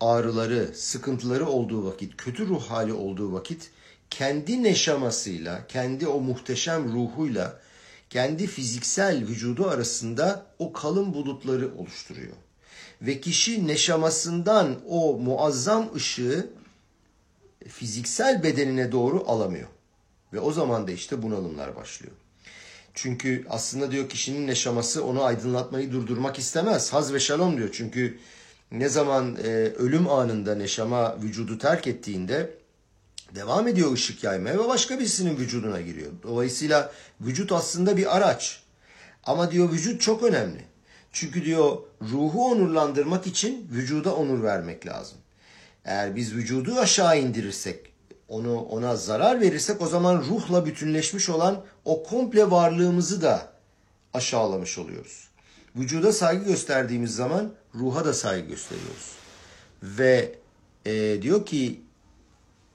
[0.00, 3.70] ağrıları, sıkıntıları olduğu vakit, kötü ruh hali olduğu vakit
[4.10, 7.60] kendi neşamasıyla, kendi o muhteşem ruhuyla,
[8.10, 12.32] kendi fiziksel vücudu arasında o kalın bulutları oluşturuyor.
[13.02, 16.50] Ve kişi neşamasından o muazzam ışığı
[17.68, 19.68] fiziksel bedenine doğru alamıyor.
[20.32, 22.14] Ve o zaman da işte bunalımlar başlıyor.
[22.94, 26.92] Çünkü aslında diyor kişinin yaşaması onu aydınlatmayı durdurmak istemez.
[26.92, 27.68] Haz ve şalom diyor.
[27.72, 28.18] Çünkü
[28.72, 32.50] ne zaman e, ölüm anında neşama vücudu terk ettiğinde
[33.34, 36.12] devam ediyor ışık yaymaya ve başka birisinin vücuduna giriyor.
[36.22, 38.62] Dolayısıyla vücut aslında bir araç.
[39.24, 40.64] Ama diyor vücut çok önemli.
[41.12, 45.18] Çünkü diyor ruhu onurlandırmak için vücuda onur vermek lazım.
[45.84, 47.92] Eğer biz vücudu aşağı indirirsek,
[48.34, 53.52] onu ona zarar verirsek o zaman ruhla bütünleşmiş olan o komple varlığımızı da
[54.14, 55.28] aşağılamış oluyoruz.
[55.76, 59.12] Vücuda saygı gösterdiğimiz zaman ruha da saygı gösteriyoruz.
[59.82, 60.34] Ve
[60.86, 61.80] e, diyor ki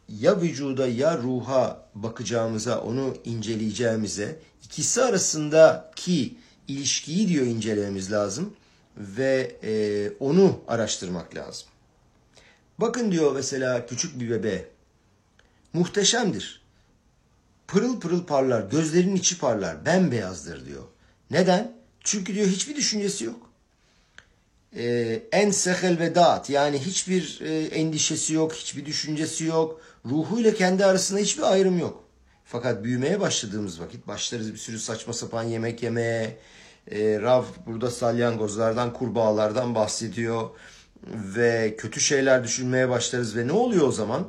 [0.10, 8.54] ya vücuda ya ruha bakacağımıza, onu inceleyeceğimize ikisi arasındaki ilişkiyi diyor incelememiz lazım
[8.98, 9.72] ve e,
[10.19, 11.67] onu araştırmak lazım.
[12.78, 14.65] Bakın diyor mesela küçük bir bebe
[15.74, 16.62] muhteşemdir.
[17.68, 20.84] Pırıl pırıl parlar, gözlerinin içi parlar, bembeyazdır diyor.
[21.32, 21.72] Neden?
[22.04, 23.50] Çünkü diyor hiçbir düşüncesi yok.
[24.76, 29.82] Ee, en sehel ve dağıt yani hiçbir e, endişesi yok, hiçbir düşüncesi yok.
[30.06, 32.04] Ruhuyla kendi arasında hiçbir ayrım yok.
[32.46, 36.38] Fakat büyümeye başladığımız vakit başlarız bir sürü saçma sapan yemek yemeye.
[36.92, 40.50] E, Rav burada salyangozlardan, kurbağalardan bahsediyor
[41.08, 44.28] ve kötü şeyler düşünmeye başlarız ve ne oluyor o zaman?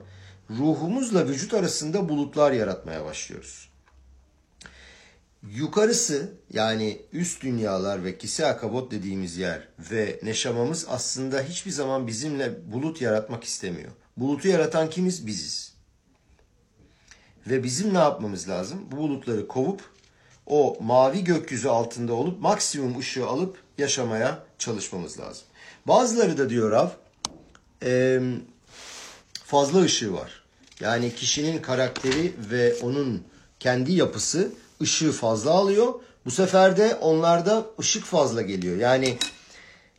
[0.58, 3.70] Ruhumuzla vücut arasında bulutlar yaratmaya başlıyoruz.
[5.42, 12.72] Yukarısı yani üst dünyalar ve kise akabot dediğimiz yer ve neşamamız aslında hiçbir zaman bizimle
[12.72, 13.90] bulut yaratmak istemiyor.
[14.16, 15.26] Bulutu yaratan kimiz?
[15.26, 15.74] Biziz.
[17.46, 18.86] Ve bizim ne yapmamız lazım?
[18.92, 19.82] Bu bulutları kovup
[20.46, 25.44] o mavi gökyüzü altında olup maksimum ışığı alıp yaşamaya çalışmamız lazım.
[25.86, 26.88] Bazıları da diyor Rav
[29.44, 30.39] fazla ışığı var.
[30.80, 33.24] Yani kişinin karakteri ve onun
[33.60, 35.94] kendi yapısı ışığı fazla alıyor.
[36.24, 38.76] Bu sefer de onlarda ışık fazla geliyor.
[38.76, 39.18] Yani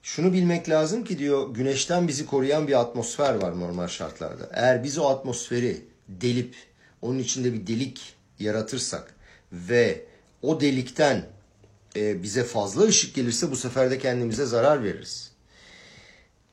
[0.03, 4.49] şunu bilmek lazım ki diyor güneşten bizi koruyan bir atmosfer var normal şartlarda.
[4.53, 6.55] Eğer biz o atmosferi delip
[7.01, 9.15] onun içinde bir delik yaratırsak
[9.51, 10.05] ve
[10.41, 11.25] o delikten
[11.95, 15.31] e, bize fazla ışık gelirse bu sefer de kendimize zarar veririz.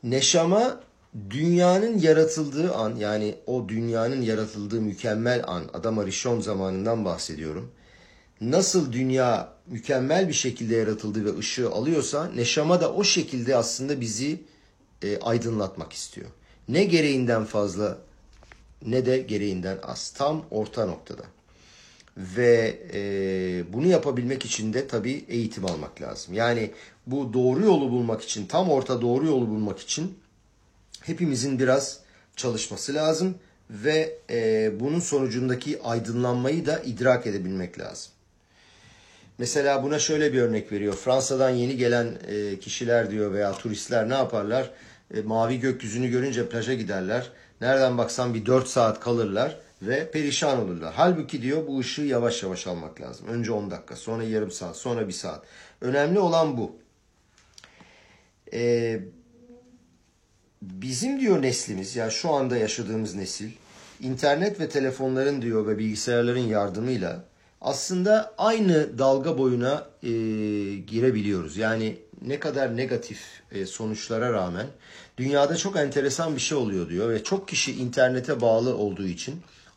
[0.02, 0.80] Neşama
[1.30, 7.70] dünyanın yaratıldığı an yani o dünyanın yaratıldığı mükemmel an Adam Arishon zamanından bahsediyorum.
[8.40, 14.40] Nasıl dünya mükemmel bir şekilde yaratıldı ve ışığı alıyorsa neşama da o şekilde aslında bizi
[15.02, 16.26] e, aydınlatmak istiyor.
[16.68, 17.98] Ne gereğinden fazla
[18.86, 20.10] ne de gereğinden az.
[20.10, 21.22] Tam orta noktada.
[22.16, 23.00] Ve e,
[23.72, 26.34] bunu yapabilmek için de tabii eğitim almak lazım.
[26.34, 26.70] Yani
[27.06, 30.18] bu doğru yolu bulmak için, tam orta doğru yolu bulmak için
[31.08, 32.00] hepimizin biraz
[32.36, 33.34] çalışması lazım
[33.70, 38.12] ve e, bunun sonucundaki aydınlanmayı da idrak edebilmek lazım.
[39.38, 40.94] Mesela buna şöyle bir örnek veriyor.
[40.94, 44.70] Fransa'dan yeni gelen e, kişiler diyor veya turistler ne yaparlar?
[45.14, 47.30] E, mavi gökyüzünü görünce plaja giderler.
[47.60, 50.94] Nereden baksan bir 4 saat kalırlar ve perişan olurlar.
[50.96, 53.26] Halbuki diyor bu ışığı yavaş yavaş almak lazım.
[53.28, 55.44] Önce 10 dakika, sonra yarım saat, sonra bir saat.
[55.80, 56.76] Önemli olan bu.
[58.52, 59.00] Ee,
[60.62, 63.50] bizim diyor neslimiz, ya yani şu anda yaşadığımız nesil,
[64.00, 67.24] internet ve telefonların diyor ve bilgisayarların yardımıyla
[67.60, 70.08] aslında aynı dalga boyuna e,
[70.74, 71.56] girebiliyoruz.
[71.56, 73.20] Yani ne kadar negatif
[73.52, 74.66] e, sonuçlara rağmen
[75.18, 79.34] dünyada çok enteresan bir şey oluyor diyor ve çok kişi internete bağlı olduğu için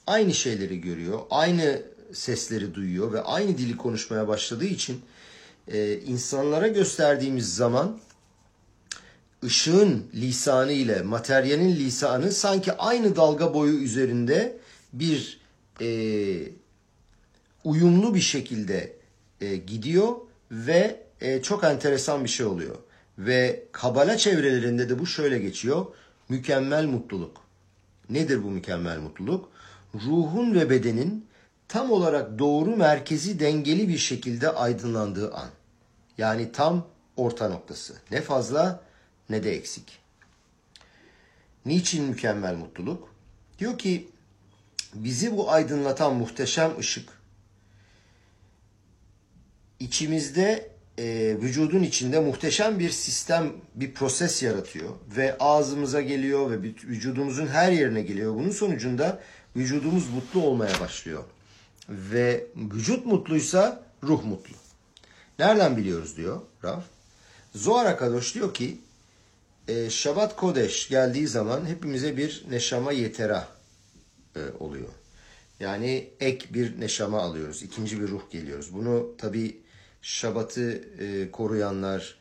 [0.08, 1.82] aynı şeyleri görüyor, aynı
[2.14, 5.02] sesleri duyuyor ve aynı dili konuşmaya başladığı için
[5.68, 7.98] e, insanlara gösterdiğimiz zaman
[9.44, 14.58] ışığın lisanı ile materyalin lisanı sanki aynı dalga boyu üzerinde
[14.94, 15.42] bir
[15.82, 15.88] e,
[17.64, 18.94] uyumlu bir şekilde
[19.42, 20.16] e, gidiyor
[20.52, 22.76] ve e, çok enteresan bir şey oluyor.
[23.18, 25.86] Ve Kabala çevrelerinde de bu şöyle geçiyor.
[26.30, 27.38] Mükemmel mutluluk.
[28.10, 29.50] Nedir bu mükemmel mutluluk?
[29.96, 31.26] Ruhun ve bedenin
[31.68, 35.50] tam olarak doğru merkezi dengeli bir şekilde aydınlandığı an.
[36.18, 37.94] Yani tam orta noktası.
[38.12, 38.84] Ne fazla
[39.32, 40.00] ne de eksik.
[41.66, 43.16] Niçin mükemmel mutluluk?
[43.60, 44.10] Diyor ki
[44.94, 47.10] bizi bu aydınlatan muhteşem ışık
[49.80, 57.48] içimizde e, vücudun içinde muhteşem bir sistem, bir proses yaratıyor ve ağzımıza geliyor ve vücudumuzun
[57.48, 58.36] her yerine geliyor.
[58.36, 59.20] Bunun sonucunda
[59.56, 61.24] vücudumuz mutlu olmaya başlıyor.
[61.90, 64.56] Ve vücut mutluysa ruh mutlu.
[65.40, 66.84] Nereden biliyoruz diyor Raf.
[67.56, 68.78] Zohar Akadosh diyor ki
[69.72, 73.48] e, Şabat Kodeş geldiği zaman hepimize bir neşama yetera
[74.36, 74.90] e, oluyor.
[75.60, 77.64] Yani ek bir neşama alıyoruz.
[77.64, 78.74] ikinci bir ruh geliyoruz.
[78.74, 79.58] Bunu tabi
[80.02, 82.16] Şabat'ı e, koruyanlar,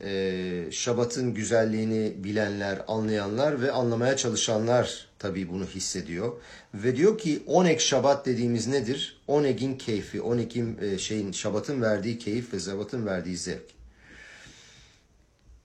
[0.00, 6.32] e, Şabat'ın güzelliğini bilenler, anlayanlar ve anlamaya çalışanlar tabii bunu hissediyor.
[6.74, 9.22] Ve diyor ki Onek Şabat dediğimiz nedir?
[9.26, 13.73] Oneg'in keyfi, Oneg'in e, şeyin Şabat'ın verdiği keyif ve Zabat'ın verdiği zevk.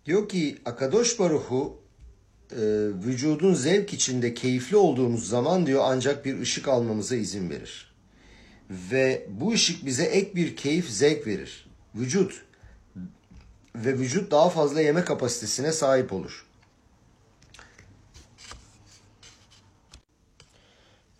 [0.10, 1.78] Diyor ki Akadosh Baruhu
[2.52, 2.58] e,
[3.06, 7.93] vücudun zevk içinde keyifli olduğumuz zaman diyor ancak bir ışık almamıza izin verir.
[8.69, 11.69] Ve bu ışık bize ek bir keyif, zevk verir.
[11.95, 12.45] Vücut
[13.76, 16.45] ve vücut daha fazla yeme kapasitesine sahip olur.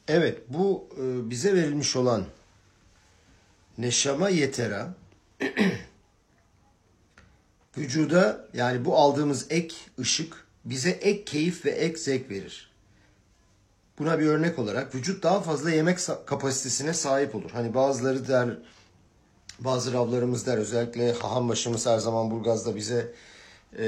[0.08, 2.25] Evet, bu e, bize verilmiş olan
[3.78, 4.93] neşama yetera
[7.79, 12.69] vücuda yani bu aldığımız ek ışık bize ek keyif ve ek zevk verir.
[13.99, 17.51] Buna bir örnek olarak vücut daha fazla yemek kapasitesine sahip olur.
[17.51, 18.49] Hani bazıları der,
[19.59, 23.11] bazı ravlarımız der özellikle haham başımız her zaman Burgaz'da bize
[23.77, 23.85] e,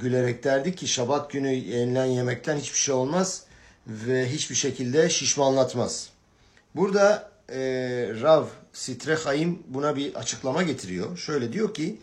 [0.00, 3.44] gülerek derdi ki şabat günü yenilen yemekten hiçbir şey olmaz
[3.86, 6.08] ve hiçbir şekilde şişmanlatmaz.
[6.74, 7.58] Burada e,
[8.22, 11.16] Rav Sitre Haim buna bir açıklama getiriyor.
[11.16, 11.98] Şöyle diyor ki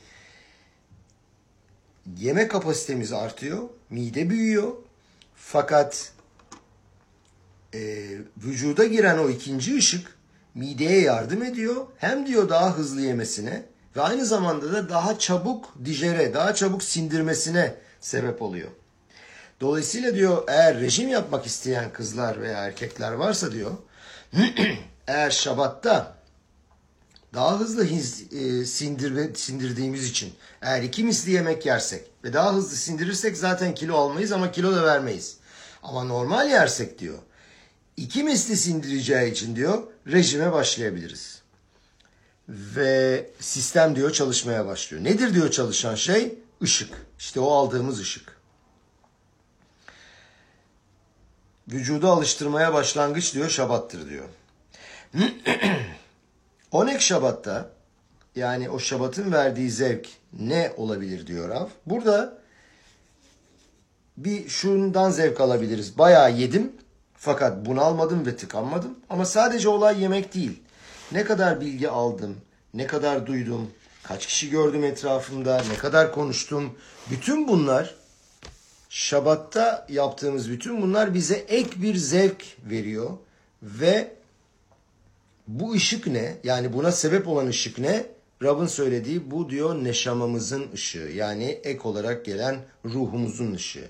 [2.17, 4.71] yeme kapasitemiz artıyor, mide büyüyor
[5.35, 6.11] fakat
[7.73, 10.17] e, vücuda giren o ikinci ışık
[10.55, 11.85] mideye yardım ediyor.
[11.97, 13.63] Hem diyor daha hızlı yemesine
[13.95, 18.69] ve aynı zamanda da daha çabuk dijere, daha çabuk sindirmesine sebep oluyor.
[19.61, 23.71] Dolayısıyla diyor eğer rejim yapmak isteyen kızlar veya erkekler varsa diyor
[25.07, 26.20] eğer şabatta
[27.33, 33.37] daha hızlı e, sindirme, sindirdiğimiz için eğer iki misli yemek yersek ve daha hızlı sindirirsek
[33.37, 35.37] zaten kilo almayız ama kilo da vermeyiz.
[35.83, 37.19] Ama normal yersek diyor
[37.97, 41.41] iki misli sindireceği için diyor rejime başlayabiliriz.
[42.49, 45.03] Ve sistem diyor çalışmaya başlıyor.
[45.03, 46.39] Nedir diyor çalışan şey?
[46.61, 46.93] Işık.
[47.19, 48.41] İşte o aldığımız ışık.
[51.67, 54.25] Vücudu alıştırmaya başlangıç diyor şabattır diyor.
[56.71, 57.69] Onek şabatta
[58.35, 61.67] yani o şabatın verdiği zevk ne olabilir diyor Rav.
[61.85, 62.37] Burada
[64.17, 65.97] bir şundan zevk alabiliriz.
[65.97, 66.71] Bayağı yedim
[67.17, 68.99] fakat bunalmadım ve tıkanmadım.
[69.09, 70.61] Ama sadece olay yemek değil.
[71.11, 72.37] Ne kadar bilgi aldım,
[72.73, 73.71] ne kadar duydum,
[74.03, 76.77] kaç kişi gördüm etrafımda, ne kadar konuştum.
[77.09, 77.95] Bütün bunlar
[78.89, 83.09] Şabat'ta yaptığımız bütün bunlar bize ek bir zevk veriyor
[83.63, 84.20] ve
[85.59, 86.37] bu ışık ne?
[86.43, 88.05] Yani buna sebep olan ışık ne?
[88.43, 91.11] Rab'ın söylediği bu diyor neşamamızın ışığı.
[91.15, 93.89] Yani ek olarak gelen ruhumuzun ışığı.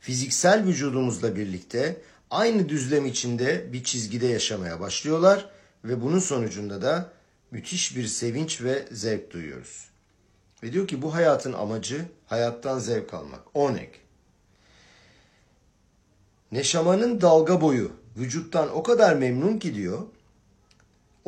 [0.00, 1.96] Fiziksel vücudumuzla birlikte
[2.30, 5.50] aynı düzlem içinde bir çizgide yaşamaya başlıyorlar
[5.84, 7.12] ve bunun sonucunda da
[7.50, 9.88] müthiş bir sevinç ve zevk duyuyoruz.
[10.62, 13.40] Ve diyor ki bu hayatın amacı hayattan zevk almak.
[13.54, 14.00] Onek.
[16.52, 20.02] Neşamanın dalga boyu vücuttan o kadar memnun ki diyor.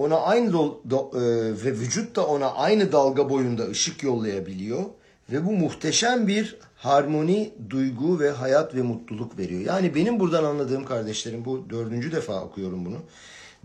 [0.00, 1.20] Ona aynı do, do, e,
[1.64, 4.84] ve vücut da ona aynı dalga boyunda ışık yollayabiliyor
[5.32, 9.60] ve bu muhteşem bir harmoni, duygu ve hayat ve mutluluk veriyor.
[9.60, 12.96] Yani benim buradan anladığım kardeşlerim bu dördüncü defa okuyorum bunu.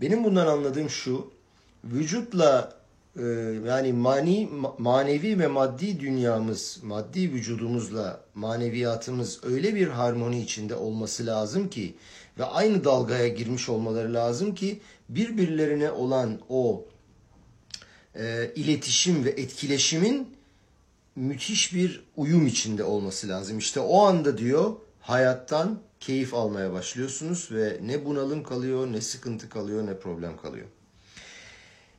[0.00, 1.30] Benim bundan anladığım şu
[1.84, 2.72] vücutla
[3.18, 3.24] e,
[3.66, 11.70] yani mani manevi ve maddi dünyamız, maddi vücudumuzla maneviyatımız öyle bir harmoni içinde olması lazım
[11.70, 11.94] ki
[12.38, 16.84] ve aynı dalgaya girmiş olmaları lazım ki birbirlerine olan o
[18.14, 20.36] e, iletişim ve etkileşimin
[21.16, 23.58] müthiş bir uyum içinde olması lazım.
[23.58, 29.86] İşte o anda diyor hayattan keyif almaya başlıyorsunuz ve ne bunalım kalıyor, ne sıkıntı kalıyor,
[29.86, 30.66] ne problem kalıyor.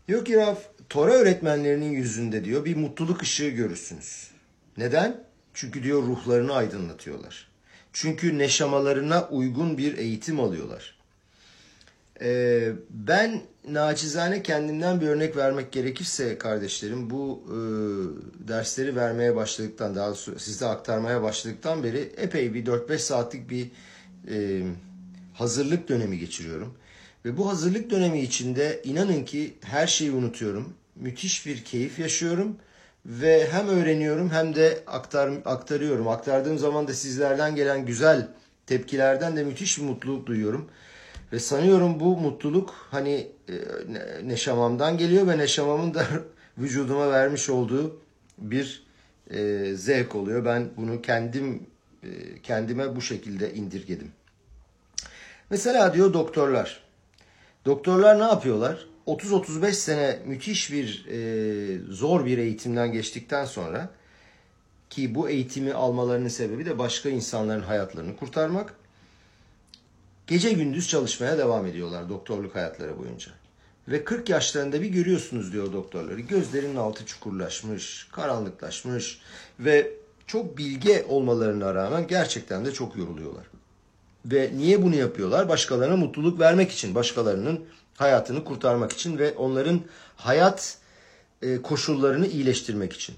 [0.08, 4.32] Diyor ki Raf, Tora öğretmenlerinin yüzünde diyor bir mutluluk ışığı görürsünüz.
[4.78, 5.24] Neden?
[5.54, 7.48] Çünkü diyor ruhlarını aydınlatıyorlar.
[7.94, 10.97] Çünkü neşamalarına uygun bir eğitim alıyorlar.
[12.22, 17.58] Ee, ben naçizane kendimden bir örnek vermek gerekirse kardeşlerim bu e,
[18.48, 23.72] dersleri vermeye başladıktan daha sonra size aktarmaya başladıktan beri epey bir 4-5 saatlik bir
[24.32, 24.64] e,
[25.34, 26.74] hazırlık dönemi geçiriyorum.
[27.26, 30.74] Ve bu hazırlık dönemi içinde inanın ki her şeyi unutuyorum.
[30.96, 32.58] Müthiş bir keyif yaşıyorum
[33.06, 36.08] ve hem öğreniyorum hem de aktar, aktarıyorum.
[36.08, 38.28] Aktardığım zaman da sizlerden gelen güzel
[38.66, 40.70] tepkilerden de müthiş bir mutluluk duyuyorum.
[41.34, 43.54] Ve sanıyorum bu mutluluk hani e,
[44.24, 46.06] Neşamam'dan geliyor ve Neşamam'ın da
[46.58, 48.00] vücuduma vermiş olduğu
[48.38, 48.84] bir
[49.32, 50.46] e, zevk oluyor.
[50.46, 51.68] Ben bunu kendim
[52.04, 52.10] e,
[52.44, 54.12] kendime bu şekilde indirgedim.
[55.50, 56.84] Mesela diyor doktorlar.
[57.66, 58.88] Doktorlar ne yapıyorlar?
[59.08, 63.90] 30-35 sene müthiş bir e, zor bir eğitimden geçtikten sonra
[64.90, 68.74] ki bu eğitimi almalarının sebebi de başka insanların hayatlarını kurtarmak.
[70.28, 73.32] Gece gündüz çalışmaya devam ediyorlar doktorluk hayatları boyunca.
[73.88, 76.20] Ve 40 yaşlarında bir görüyorsunuz diyor doktorları.
[76.20, 79.20] Gözlerinin altı çukurlaşmış, karanlıklaşmış
[79.60, 79.92] ve
[80.28, 83.46] çok bilge olmalarına rağmen gerçekten de çok yoruluyorlar.
[84.26, 85.50] Ve niye bunu yapıyorlar?
[85.50, 89.82] Başkalarına mutluluk vermek için, başkalarının hayatını kurtarmak için ve onların
[90.16, 90.78] hayat
[91.42, 93.16] e, koşullarını iyileştirmek için.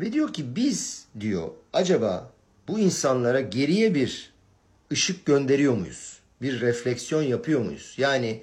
[0.00, 2.30] Ve diyor ki biz diyor acaba
[2.68, 4.37] bu insanlara geriye bir
[4.92, 6.18] ışık gönderiyor muyuz?
[6.42, 7.94] Bir refleksiyon yapıyor muyuz?
[7.96, 8.42] Yani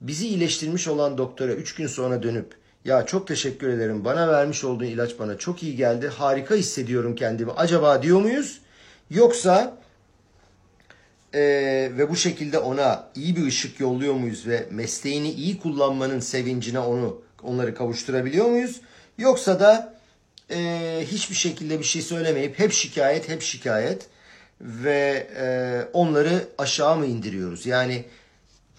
[0.00, 2.54] bizi iyileştirmiş olan doktora 3 gün sonra dönüp
[2.84, 7.52] ya çok teşekkür ederim bana vermiş olduğun ilaç bana çok iyi geldi harika hissediyorum kendimi
[7.52, 8.60] acaba diyor muyuz?
[9.10, 9.78] Yoksa
[11.34, 11.40] e,
[11.98, 17.22] ve bu şekilde ona iyi bir ışık yolluyor muyuz ve mesleğini iyi kullanmanın sevincine onu
[17.42, 18.80] onları kavuşturabiliyor muyuz?
[19.18, 19.94] Yoksa da
[20.50, 24.06] e, hiçbir şekilde bir şey söylemeyip hep şikayet hep şikayet
[24.60, 25.46] ve e,
[25.92, 27.66] onları aşağı mı indiriyoruz?
[27.66, 28.04] Yani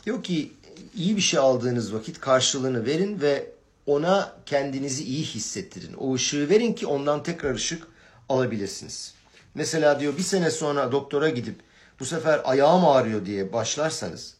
[0.06, 0.52] diyor ki
[0.96, 3.52] iyi bir şey aldığınız vakit karşılığını verin ve
[3.86, 5.94] ona kendinizi iyi hissettirin.
[5.94, 7.88] O ışığı verin ki ondan tekrar ışık
[8.30, 9.14] alabilirsiniz.
[9.56, 11.56] Mesela diyor bir sene sonra doktora gidip
[12.00, 14.37] bu sefer ayağım ağrıyor diye başlarsanız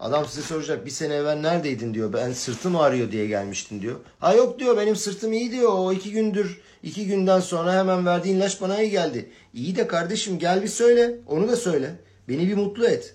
[0.00, 3.96] adam size soracak bir sene evvel neredeydin diyor ben sırtım ağrıyor diye gelmiştin diyor.
[4.18, 8.36] Ha yok diyor benim sırtım iyi diyor o iki gündür iki günden sonra hemen verdiğin
[8.36, 9.30] ilaç bana iyi geldi.
[9.54, 11.94] İyi de kardeşim gel bir söyle onu da söyle
[12.28, 13.14] beni bir mutlu et.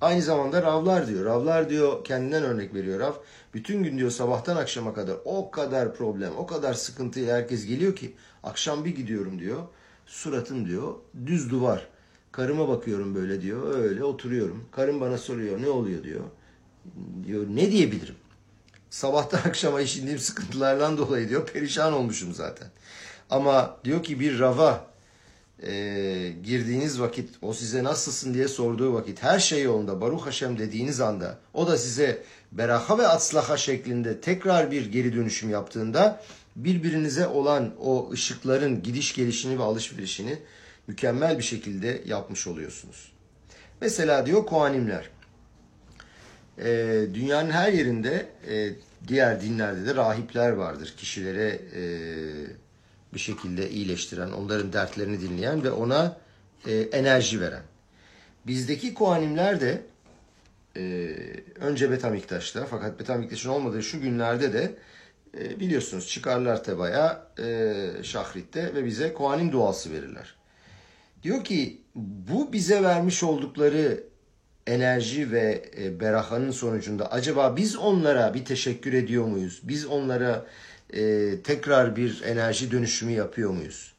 [0.00, 1.24] Aynı zamanda Ravlar diyor.
[1.24, 3.12] Ravlar diyor kendinden örnek veriyor Rav.
[3.54, 8.14] Bütün gün diyor sabahtan akşama kadar o kadar problem, o kadar sıkıntıyla herkes geliyor ki
[8.42, 9.62] akşam bir gidiyorum diyor.
[10.06, 10.94] Suratım diyor
[11.26, 11.86] düz duvar.
[12.36, 13.78] Karıma bakıyorum böyle diyor.
[13.78, 14.64] Öyle oturuyorum.
[14.72, 16.24] Karım bana soruyor ne oluyor diyor.
[17.26, 18.14] Diyor ne diyebilirim?
[18.90, 22.68] Sabahtan akşama işindiğim sıkıntılardan dolayı diyor perişan olmuşum zaten.
[23.30, 24.86] Ama diyor ki bir rava
[25.62, 25.72] e,
[26.44, 31.38] girdiğiniz vakit o size nasılsın diye sorduğu vakit her şey yolunda Baruch Hashem dediğiniz anda
[31.54, 32.22] o da size
[32.52, 36.22] beraha ve atslaha şeklinde tekrar bir geri dönüşüm yaptığında
[36.56, 40.38] birbirinize olan o ışıkların gidiş gelişini ve alışverişini
[40.86, 43.12] mükemmel bir şekilde yapmış oluyorsunuz.
[43.80, 45.10] Mesela diyor Kohanimler.
[46.58, 48.70] E, dünyanın her yerinde e,
[49.08, 50.94] diğer dinlerde de rahipler vardır.
[50.96, 51.82] Kişilere e,
[53.14, 56.16] bir şekilde iyileştiren, onların dertlerini dinleyen ve ona
[56.66, 57.62] e, enerji veren.
[58.46, 59.82] Bizdeki Kohanimler de
[60.76, 61.14] e,
[61.60, 64.74] önce Betamiktaş'ta fakat Betamiktaş'ın olmadığı şu günlerde de
[65.38, 70.34] e, biliyorsunuz çıkarlar tebaya e, Şahrit'te ve bize Kohanim duası verirler.
[71.22, 74.04] Diyor ki bu bize vermiş oldukları
[74.66, 79.60] enerji ve e, berahanın sonucunda acaba biz onlara bir teşekkür ediyor muyuz?
[79.62, 80.46] Biz onlara
[80.94, 83.94] e, tekrar bir enerji dönüşümü yapıyor muyuz?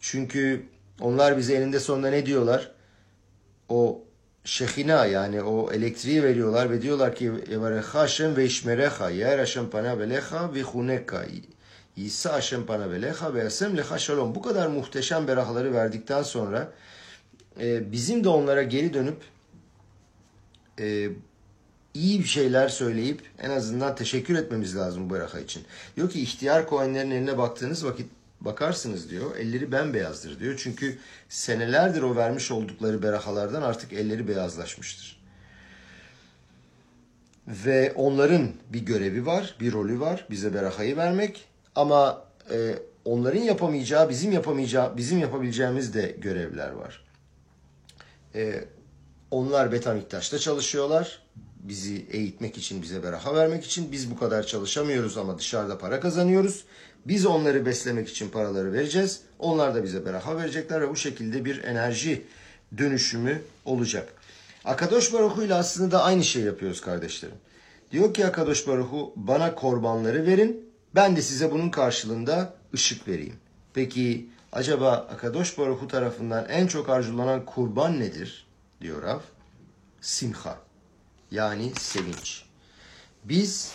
[0.00, 0.62] Çünkü
[1.00, 2.74] onlar bize elinde sonunda ne diyorlar?
[3.68, 4.04] O
[4.44, 9.98] şehina yani o elektriği veriyorlar ve diyorlar ki Yevarecha Hashem ve işmerecha yer Hashem pana
[9.98, 11.24] velecha ve huneka
[11.96, 14.34] İsa Hashem pana velecha ve yasem lecha shalom.
[14.34, 16.72] Bu kadar muhteşem berahları verdikten sonra
[17.60, 19.16] e, bizim de onlara geri dönüp
[20.80, 21.08] e,
[21.94, 25.62] iyi bir şeyler söyleyip en azından teşekkür etmemiz lazım bu beraha için.
[25.96, 29.36] Diyor ki ihtiyar kohenlerin eline baktığınız vakit bakarsınız diyor.
[29.36, 30.54] Elleri bembeyazdır diyor.
[30.62, 35.24] Çünkü senelerdir o vermiş oldukları berahalardan artık elleri beyazlaşmıştır.
[37.48, 40.26] Ve onların bir görevi var, bir rolü var.
[40.30, 41.44] Bize berahayı vermek.
[41.74, 47.04] Ama e, onların yapamayacağı, bizim yapamayacağı, bizim yapabileceğimiz de görevler var.
[48.34, 48.64] E,
[49.30, 51.22] onlar Betamiktaş'ta çalışıyorlar.
[51.60, 53.92] Bizi eğitmek için, bize beraha vermek için.
[53.92, 56.64] Biz bu kadar çalışamıyoruz ama dışarıda para kazanıyoruz.
[57.06, 59.20] Biz onları beslemek için paraları vereceğiz.
[59.38, 62.24] Onlar da bize beraha verecekler ve bu şekilde bir enerji
[62.78, 64.12] dönüşümü olacak.
[64.64, 67.36] Akadosh Baruhu ile aslında aynı şey yapıyoruz kardeşlerim.
[67.92, 70.73] Diyor ki Akadosh Baruhu bana korbanları verin.
[70.94, 73.36] Ben de size bunun karşılığında ışık vereyim.
[73.74, 78.46] Peki acaba Akadosh Baruhu tarafından en çok arzulanan kurban nedir?
[78.80, 79.20] Diyor Rav.
[80.00, 80.58] Simha.
[81.30, 82.44] Yani sevinç.
[83.24, 83.72] Biz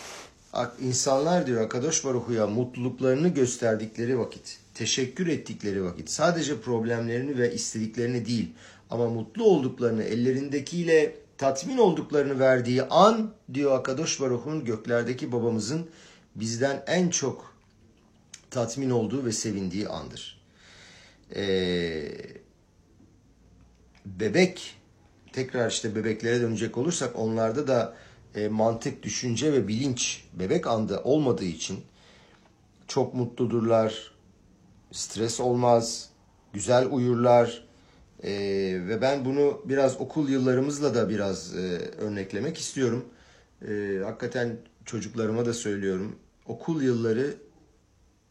[0.80, 8.52] insanlar diyor Akadosh Baruhu'ya mutluluklarını gösterdikleri vakit, teşekkür ettikleri vakit, sadece problemlerini ve istediklerini değil
[8.90, 15.90] ama mutlu olduklarını, ellerindekiyle tatmin olduklarını verdiği an diyor Akadosh Baruhu'nun göklerdeki babamızın
[16.40, 17.54] bizden en çok
[18.50, 20.40] tatmin olduğu ve sevindiği andır.
[21.36, 22.12] Ee,
[24.06, 24.76] bebek
[25.32, 27.96] tekrar işte bebeklere dönecek olursak onlarda da
[28.34, 31.84] e, mantık, düşünce ve bilinç bebek anda olmadığı için
[32.88, 34.12] çok mutludurlar,
[34.92, 36.10] stres olmaz,
[36.52, 37.64] güzel uyurlar
[38.22, 38.32] e,
[38.88, 41.60] ve ben bunu biraz okul yıllarımızla da biraz e,
[41.98, 43.04] örneklemek istiyorum.
[43.68, 46.16] E, hakikaten çocuklarıma da söylüyorum.
[46.50, 47.34] Okul yılları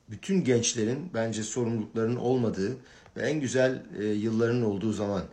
[0.09, 2.77] bütün gençlerin bence sorumluluklarının olmadığı
[3.17, 5.23] ve en güzel e, yıllarının olduğu zaman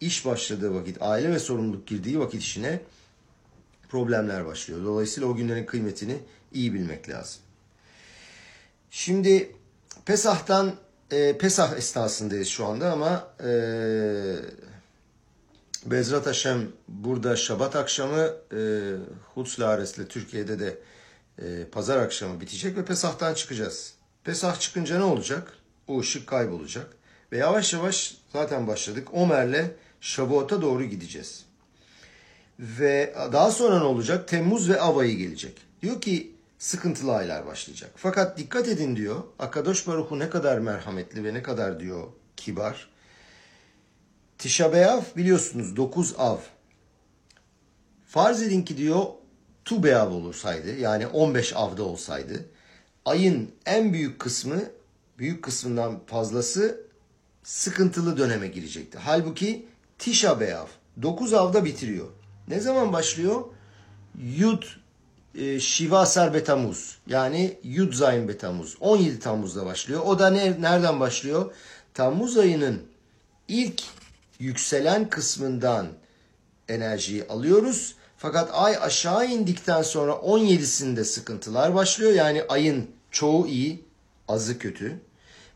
[0.00, 2.80] iş başladığı vakit, aile ve sorumluluk girdiği vakit işine
[3.88, 4.84] problemler başlıyor.
[4.84, 6.18] Dolayısıyla o günlerin kıymetini
[6.52, 7.42] iyi bilmek lazım.
[8.90, 9.56] Şimdi
[10.04, 10.74] Pesah'tan
[11.10, 13.52] e, Pesah esnasındayız şu anda ama e,
[15.86, 18.60] Bezrat Haşem burada Şabat akşamı e,
[19.34, 20.78] Hutzlares'le Türkiye'de de
[21.44, 23.94] e, pazar akşamı bitecek ve Pesah'tan çıkacağız.
[24.24, 25.52] Pesah çıkınca ne olacak?
[25.88, 26.96] O ışık kaybolacak.
[27.32, 29.08] Ve yavaş yavaş zaten başladık.
[29.12, 29.70] Omer'le
[30.00, 31.44] Şavuot'a doğru gideceğiz.
[32.58, 34.28] Ve daha sonra ne olacak?
[34.28, 35.58] Temmuz ve Av ayı gelecek.
[35.82, 37.90] Diyor ki sıkıntılı aylar başlayacak.
[37.96, 39.22] Fakat dikkat edin diyor.
[39.38, 42.92] Akadosh Baruhu ne kadar merhametli ve ne kadar diyor kibar.
[44.44, 46.38] B'Av biliyorsunuz 9 av.
[48.06, 49.04] Farz edin ki diyor
[49.64, 52.44] Tu B'Av olursaydı yani 15 avda olsaydı
[53.04, 54.62] ayın en büyük kısmı
[55.18, 56.80] büyük kısmından fazlası
[57.42, 58.98] sıkıntılı döneme girecekti.
[58.98, 59.66] Halbuki
[59.98, 60.66] Tisha B'Av
[61.02, 62.08] 9 avda bitiriyor.
[62.48, 63.44] Ne zaman başlıyor?
[64.36, 64.62] Yud
[65.34, 70.02] e, Shiva Ser Betamuz yani Yud Zayin Betamuz 17 Temmuz'da başlıyor.
[70.04, 71.54] O da ne, nereden başlıyor?
[71.94, 72.82] Temmuz ayının
[73.48, 73.82] ilk
[74.38, 75.86] yükselen kısmından
[76.68, 77.94] enerjiyi alıyoruz.
[78.22, 82.12] Fakat ay aşağı indikten sonra 17'sinde sıkıntılar başlıyor.
[82.12, 83.84] Yani ayın çoğu iyi,
[84.28, 85.00] azı kötü.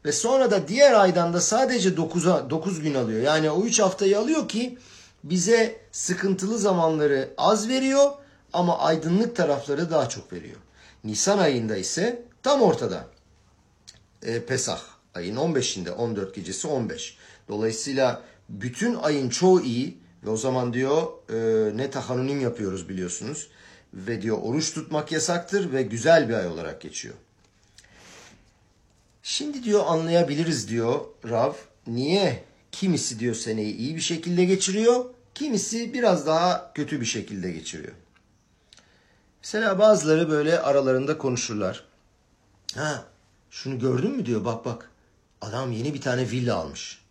[0.05, 3.23] Ve sonra da diğer aydan da sadece 9'a 9 gün alıyor.
[3.23, 4.79] Yani o 3 haftayı alıyor ki
[5.25, 8.11] bize sıkıntılı zamanları az veriyor
[8.53, 10.61] ama aydınlık tarafları daha çok veriyor.
[11.05, 13.05] Nisan ayında ise tam ortada.
[14.23, 14.81] E, Pesah
[15.15, 17.17] ayın 15'inde 14 gecesi 15.
[17.49, 23.49] Dolayısıyla bütün ayın çoğu iyi ve o zaman diyor e, ne tahanunim yapıyoruz biliyorsunuz.
[23.95, 27.15] Ve diyor oruç tutmak yasaktır ve güzel bir ay olarak geçiyor.
[29.23, 31.53] Şimdi diyor anlayabiliriz diyor Rav.
[31.87, 35.05] Niye kimisi diyor seneyi iyi bir şekilde geçiriyor,
[35.35, 37.93] kimisi biraz daha kötü bir şekilde geçiriyor.
[39.43, 41.85] Mesela bazıları böyle aralarında konuşurlar.
[42.75, 43.05] Ha
[43.51, 44.91] şunu gördün mü diyor bak bak
[45.41, 47.06] adam yeni bir tane villa almış.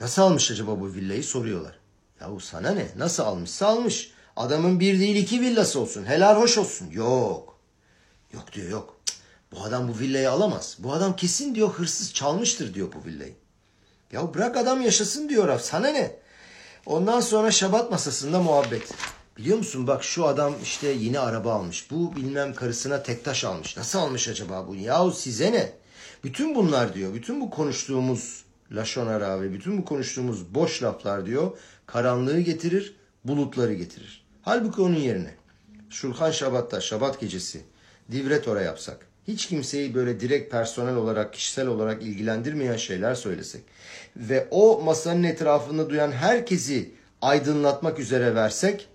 [0.00, 1.78] Nasıl almış acaba bu villayı soruyorlar.
[2.20, 2.88] Yahu sana ne?
[2.96, 4.12] Nasıl almışsa almış.
[4.36, 6.04] Adamın bir değil iki villası olsun.
[6.04, 6.90] Helal hoş olsun.
[6.90, 7.58] Yok.
[8.32, 9.00] Yok diyor yok.
[9.52, 10.76] Bu adam bu villayı alamaz.
[10.78, 13.34] Bu adam kesin diyor hırsız çalmıştır diyor bu villayı.
[14.12, 15.58] Ya bırak adam yaşasın diyor.
[15.60, 16.16] Sana ne?
[16.86, 18.94] Ondan sonra şabat masasında muhabbet.
[19.36, 21.90] Biliyor musun bak şu adam işte yeni araba almış.
[21.90, 23.76] Bu bilmem karısına tek taş almış.
[23.76, 24.74] Nasıl almış acaba bu?
[24.74, 25.72] Yahu size ne?
[26.24, 27.14] Bütün bunlar diyor.
[27.14, 34.24] Bütün bu konuştuğumuz Laşonara ve bütün bu konuştuğumuz boş laflar diyor karanlığı getirir, bulutları getirir.
[34.42, 35.34] Halbuki onun yerine
[35.90, 37.60] Şulhan Şabat'ta, Şabat gecesi
[38.10, 43.62] Divretor'a yapsak, hiç kimseyi böyle direkt personel olarak, kişisel olarak ilgilendirmeyen şeyler söylesek
[44.16, 48.88] ve o masanın etrafında duyan herkesi aydınlatmak üzere versek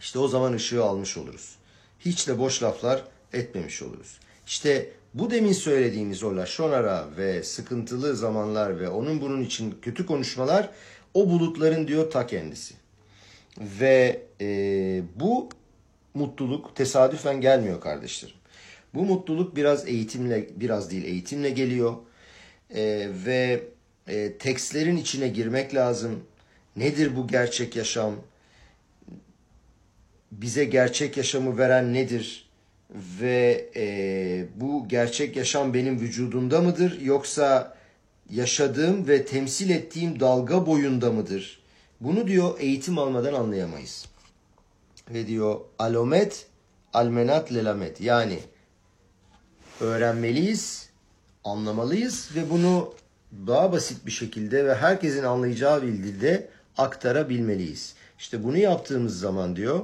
[0.00, 1.56] işte o zaman ışığı almış oluruz.
[2.00, 4.18] Hiç de boş laflar etmemiş oluruz.
[4.46, 10.70] İşte bu demin söylediğimiz o Laşonara ve sıkıntılı zamanlar ve onun bunun için kötü konuşmalar
[11.14, 12.74] o bulutların diyor ta kendisi.
[13.58, 15.48] Ve e, bu
[16.14, 18.36] mutluluk tesadüfen gelmiyor kardeşlerim.
[18.94, 21.94] Bu mutluluk biraz eğitimle, biraz değil eğitimle geliyor.
[22.74, 23.62] E, ve
[24.08, 26.24] e, tekstlerin içine girmek lazım.
[26.76, 28.14] Nedir bu gerçek yaşam?
[30.32, 32.43] Bize gerçek yaşamı veren nedir?
[32.94, 37.00] Ve e, bu gerçek yaşam benim vücudumda mıdır?
[37.00, 37.76] Yoksa
[38.30, 41.62] yaşadığım ve temsil ettiğim dalga boyunda mıdır?
[42.00, 44.06] Bunu diyor eğitim almadan anlayamayız.
[45.10, 46.46] Ve diyor alomet
[46.92, 48.00] almenat lelamet.
[48.00, 48.38] Yani
[49.80, 50.88] öğrenmeliyiz,
[51.44, 52.94] anlamalıyız ve bunu
[53.46, 57.94] daha basit bir şekilde ve herkesin anlayacağı bir dilde aktarabilmeliyiz.
[58.18, 59.80] İşte bunu yaptığımız zaman diyor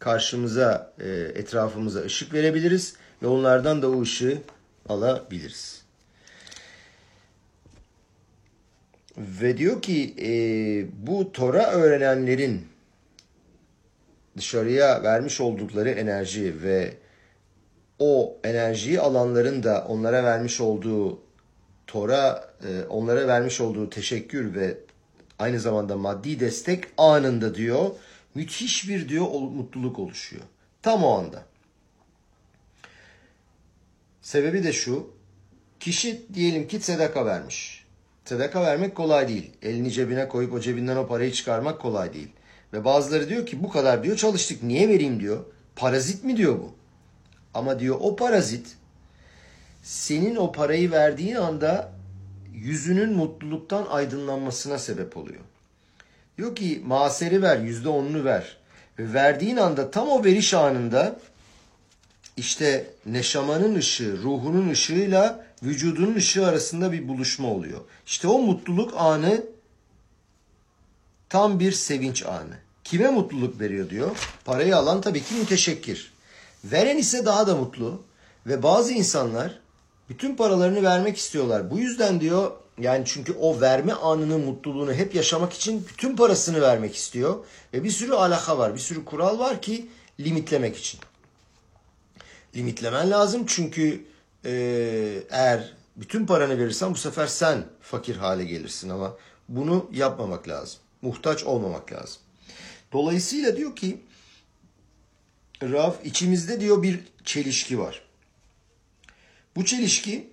[0.00, 4.38] karşımıza, e, etrafımıza ışık verebiliriz ve onlardan da o ışığı
[4.88, 5.82] alabiliriz.
[9.18, 10.28] Ve diyor ki e,
[11.06, 12.66] bu Tora öğrenenlerin
[14.36, 16.94] dışarıya vermiş oldukları enerji ve
[17.98, 21.20] o enerjiyi alanların da onlara vermiş olduğu
[21.86, 24.78] Tora e, onlara vermiş olduğu teşekkür ve
[25.38, 27.90] aynı zamanda maddi destek anında diyor
[28.34, 30.42] müthiş bir diyor mutluluk oluşuyor.
[30.82, 31.44] Tam o anda.
[34.22, 35.10] Sebebi de şu.
[35.80, 37.84] Kişi diyelim ki sedaka vermiş.
[38.24, 39.50] Sedaka vermek kolay değil.
[39.62, 42.28] Elini cebine koyup o cebinden o parayı çıkarmak kolay değil.
[42.72, 45.44] Ve bazıları diyor ki bu kadar diyor çalıştık niye vereyim diyor.
[45.76, 46.74] Parazit mi diyor bu?
[47.54, 48.76] Ama diyor o parazit
[49.82, 51.92] senin o parayı verdiğin anda
[52.54, 55.40] yüzünün mutluluktan aydınlanmasına sebep oluyor.
[56.40, 58.56] Diyor ki maseri ver, yüzde onunu ver.
[58.98, 61.20] Ve verdiğin anda tam o veriş anında
[62.36, 67.80] işte neşamanın ışığı, ruhunun ışığıyla vücudunun ışığı arasında bir buluşma oluyor.
[68.06, 69.44] İşte o mutluluk anı
[71.28, 72.56] tam bir sevinç anı.
[72.84, 74.16] Kime mutluluk veriyor diyor?
[74.44, 76.12] Parayı alan tabii ki müteşekkir.
[76.64, 78.02] Veren ise daha da mutlu.
[78.46, 79.58] Ve bazı insanlar
[80.08, 81.70] bütün paralarını vermek istiyorlar.
[81.70, 86.96] Bu yüzden diyor yani çünkü o verme anının mutluluğunu hep yaşamak için bütün parasını vermek
[86.96, 87.44] istiyor.
[87.74, 89.88] Ve bir sürü alaka var, bir sürü kural var ki
[90.20, 91.00] limitlemek için.
[92.56, 94.04] Limitlemen lazım çünkü
[94.44, 94.52] e,
[95.30, 99.16] eğer bütün paranı verirsen bu sefer sen fakir hale gelirsin ama
[99.48, 100.80] bunu yapmamak lazım.
[101.02, 102.22] Muhtaç olmamak lazım.
[102.92, 104.00] Dolayısıyla diyor ki
[105.62, 108.02] Rav içimizde diyor bir çelişki var.
[109.56, 110.30] Bu çelişki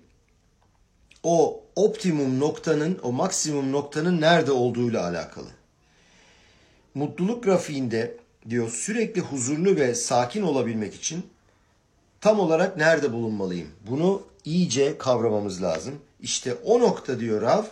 [1.22, 5.48] o optimum noktanın, o maksimum noktanın nerede olduğuyla alakalı.
[6.94, 8.16] Mutluluk grafiğinde
[8.48, 11.26] diyor sürekli huzurlu ve sakin olabilmek için
[12.20, 13.68] tam olarak nerede bulunmalıyım?
[13.90, 15.94] Bunu iyice kavramamız lazım.
[16.20, 17.64] İşte o nokta diyor Rav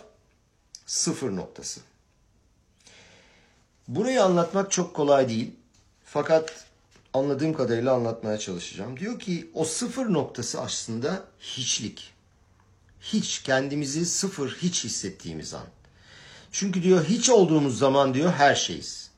[0.85, 1.81] sıfır noktası.
[3.87, 5.51] Burayı anlatmak çok kolay değil.
[6.05, 6.65] Fakat
[7.13, 8.99] anladığım kadarıyla anlatmaya çalışacağım.
[8.99, 12.16] Diyor ki o sıfır noktası aslında hiçlik.
[13.01, 15.65] Hiç kendimizi sıfır hiç hissettiğimiz an.
[16.51, 19.09] Çünkü diyor hiç olduğumuz zaman diyor her şeyiz.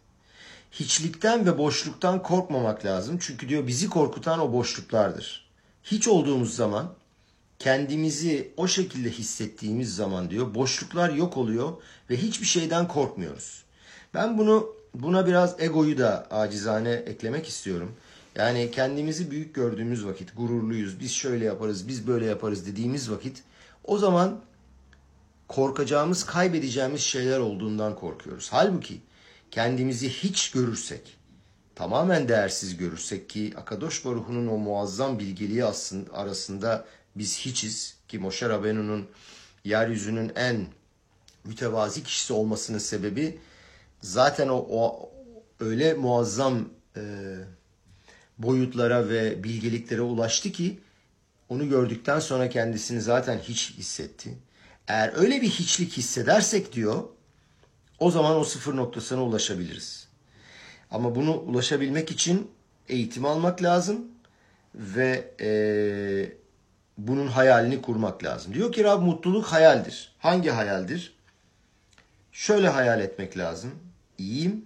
[0.72, 3.18] Hiçlikten ve boşluktan korkmamak lazım.
[3.22, 5.50] Çünkü diyor bizi korkutan o boşluklardır.
[5.84, 6.94] Hiç olduğumuz zaman
[7.60, 11.74] kendimizi o şekilde hissettiğimiz zaman diyor boşluklar yok oluyor
[12.10, 13.64] ve hiçbir şeyden korkmuyoruz.
[14.14, 17.96] Ben bunu buna biraz egoyu da acizane eklemek istiyorum.
[18.36, 23.44] Yani kendimizi büyük gördüğümüz vakit, gururluyuz, biz şöyle yaparız, biz böyle yaparız dediğimiz vakit
[23.90, 24.42] o zaman
[25.48, 28.48] korkacağımız, kaybedeceğimiz şeyler olduğundan korkuyoruz.
[28.52, 29.02] Halbuki
[29.52, 31.18] kendimizi hiç görürsek,
[31.76, 36.86] tamamen değersiz görürsek ki Akadosh Baruhu'nun o muazzam bilgeliği aslında arasında
[37.16, 39.08] biz hiçiz ki Moshe Rabenu'nun
[39.64, 40.68] yeryüzünün en
[41.44, 43.40] mütevazi kişisi olmasının sebebi
[44.02, 45.12] zaten o, o
[45.60, 47.02] öyle muazzam e,
[48.38, 50.80] boyutlara ve bilgeliklere ulaştı ki
[51.50, 54.38] onu gördükten sonra kendisini zaten hiç hissetti.
[54.88, 57.04] Eğer öyle bir hiçlik hissedersek diyor
[58.00, 60.08] o zaman o sıfır noktasına ulaşabiliriz.
[60.92, 62.52] Ama bunu ulaşabilmek için
[62.88, 64.08] eğitim almak lazım
[64.76, 65.50] ve e,
[66.98, 68.54] bunun hayalini kurmak lazım.
[68.54, 70.16] Diyor ki Rab mutluluk hayaldir.
[70.20, 71.20] Hangi hayaldir?
[72.40, 73.72] şöyle hayal etmek lazım.
[74.18, 74.66] İyiyim,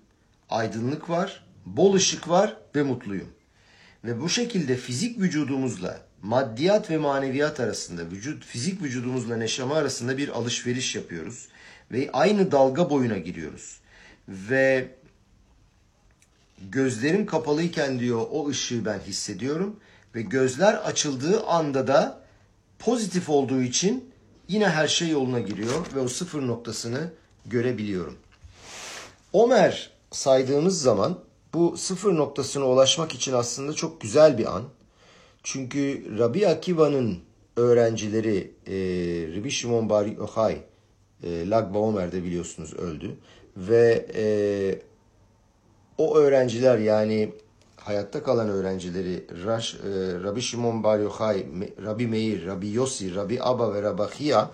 [0.50, 3.30] aydınlık var, bol ışık var ve mutluyum.
[4.04, 10.30] Ve bu şekilde fizik vücudumuzla maddiyat ve maneviyat arasında, vücut fizik vücudumuzla neşame arasında bir
[10.30, 11.48] alışveriş yapıyoruz
[11.92, 13.80] ve aynı dalga boyuna giriyoruz.
[14.30, 14.88] Ve
[16.62, 19.76] gözlerim kapalıyken diyor o ışığı ben hissediyorum
[20.16, 22.22] ve gözler açıldığı anda da
[22.80, 24.12] pozitif olduğu için
[24.48, 27.12] yine her şey yoluna giriyor ve o sıfır noktasını
[27.46, 28.18] görebiliyorum.
[29.34, 31.20] Omer saydığımız zaman
[31.54, 34.64] bu sıfır noktasına ulaşmak için aslında çok güzel bir an.
[35.44, 37.20] Çünkü Rabbi Akiva'nın
[37.56, 38.74] öğrencileri e,
[39.38, 40.58] Rabbi Shimon Bar Yochai
[41.24, 43.16] e, Lag Baomer'de biliyorsunuz öldü.
[43.58, 44.26] Ve e,
[45.98, 47.34] o öğrenciler yani
[47.78, 49.80] hayatta kalan öğrencileri Raş, e,
[50.24, 51.46] Rabbi Shimon Bar Yochai,
[51.86, 54.50] Rabbi Meir, Rabbi Yossi, Rabbi Abba ve Rabbi Chia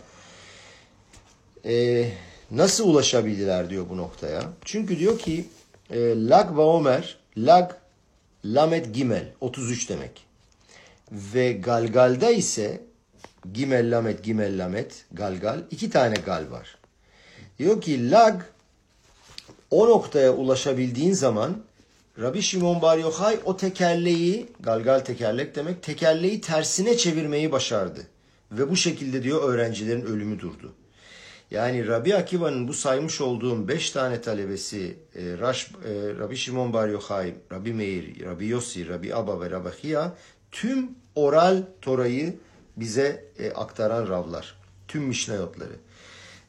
[1.66, 2.06] e,
[2.52, 4.42] nasıl ulaşabildiler diyor bu noktaya.
[4.66, 5.46] Çünkü diyor ki
[5.92, 7.72] e, Lag Baomer, Lag
[8.46, 10.29] Lamet Gimel 33 demek.
[11.12, 12.82] Ve Galgal'da ise
[13.54, 16.78] Gimel Lamet Gimel Lamet Galgal iki tane gal var.
[17.60, 18.42] Diyor ki Lag
[19.72, 21.64] o noktaya ulaşabildiğin zaman
[22.22, 28.08] Rabbi Shimon Bar Yochai o tekerleği, galgal tekerlek demek, tekerleği tersine çevirmeyi başardı.
[28.52, 30.74] Ve bu şekilde diyor öğrencilerin ölümü durdu.
[31.52, 36.88] Yani Rabbi Akiva'nın bu saymış olduğum beş tane talebesi e, Raş, e, Rabbi Shimon Bar
[36.88, 40.14] Yochai, Rabbi Meir, Rabbi Yossi, Rabbi Abba ve Rabbi Chia
[40.52, 42.36] tüm oral Tora'yı
[42.78, 44.56] bize e, aktaran Ravlar.
[44.88, 45.76] Tüm Mişnayotları.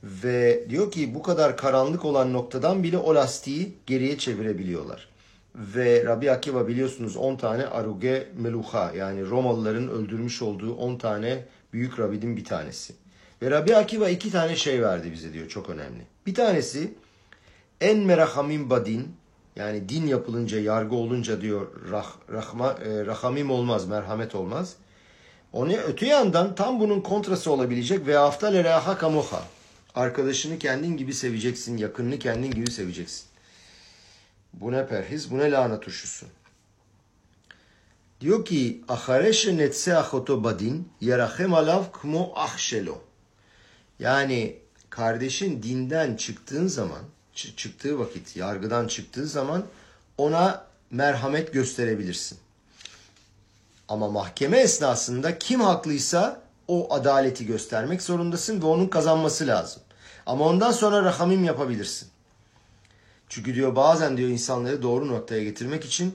[0.02, 5.08] Ve diyor ki bu kadar karanlık olan noktadan bile o lastiği geriye çevirebiliyorlar.
[5.54, 11.98] Ve Rabbi Akiva biliyorsunuz 10 tane Aruge Meluha yani Romalıların öldürmüş olduğu 10 tane büyük
[11.98, 12.94] Rabbinin bir tanesi.
[13.42, 16.02] Ve Rabbi Akiva iki tane şey verdi bize diyor çok önemli.
[16.26, 16.94] Bir tanesi
[17.80, 19.16] en merahamim badin
[19.60, 24.76] yani din yapılınca yargı olunca diyor rah, rahma, e, rahamim olmaz merhamet olmaz.
[25.52, 29.44] Onu öte yandan tam bunun kontrası olabilecek ve haftale reha kamoha.
[29.94, 33.24] Arkadaşını kendin gibi seveceksin, yakınını kendin gibi seveceksin.
[34.52, 36.26] Bu ne perhiz, bu ne lahana turşusu.
[38.20, 42.98] Diyor ki, ahareşe netse ahoto badin, yerahem alav kmo ahşelo.
[43.98, 44.58] Yani
[44.90, 47.02] kardeşin dinden çıktığın zaman,
[47.56, 49.64] çıktığı vakit, yargıdan çıktığı zaman
[50.18, 52.38] ona merhamet gösterebilirsin.
[53.88, 59.82] Ama mahkeme esnasında kim haklıysa o adaleti göstermek zorundasın ve onun kazanması lazım.
[60.26, 62.08] Ama ondan sonra rahamim yapabilirsin.
[63.28, 66.14] Çünkü diyor bazen diyor insanları doğru noktaya getirmek için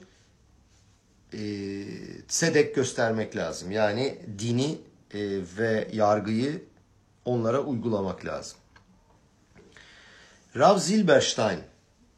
[1.34, 1.40] e,
[2.28, 3.72] sedek göstermek lazım.
[3.72, 4.78] Yani dini
[5.14, 5.20] e,
[5.58, 6.64] ve yargıyı
[7.26, 8.58] onlara uygulamak lazım.
[10.58, 11.60] Rav Zilberstein,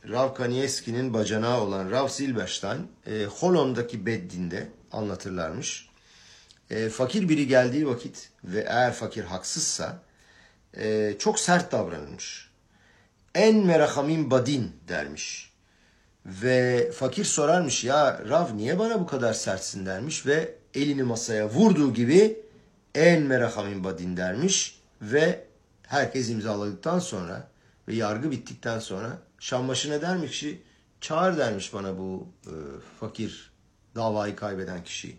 [0.10, 5.90] Rav Kanievski'nin bacanağı olan Rav Zilberstein, e, Holon'daki Beddin'de anlatırlarmış.
[6.70, 10.00] E, fakir biri geldiği vakit ve eğer fakir haksızsa
[10.78, 12.50] e, çok sert davranılmış.
[13.36, 15.54] En merahamin badin dermiş.
[16.26, 21.94] Ve fakir sorarmış ya Rav niye bana bu kadar sertsin dermiş ve elini masaya vurduğu
[21.94, 22.40] gibi
[22.96, 25.46] en merahamin badin dermiş ve
[25.84, 27.48] herkes imzaladıktan sonra
[27.88, 30.62] ve yargı bittikten sonra Şambaşı ne dermiş ki
[31.02, 32.54] çağır dermiş bana bu e,
[33.00, 33.52] fakir
[33.96, 35.18] davayı kaybeden kişiyi.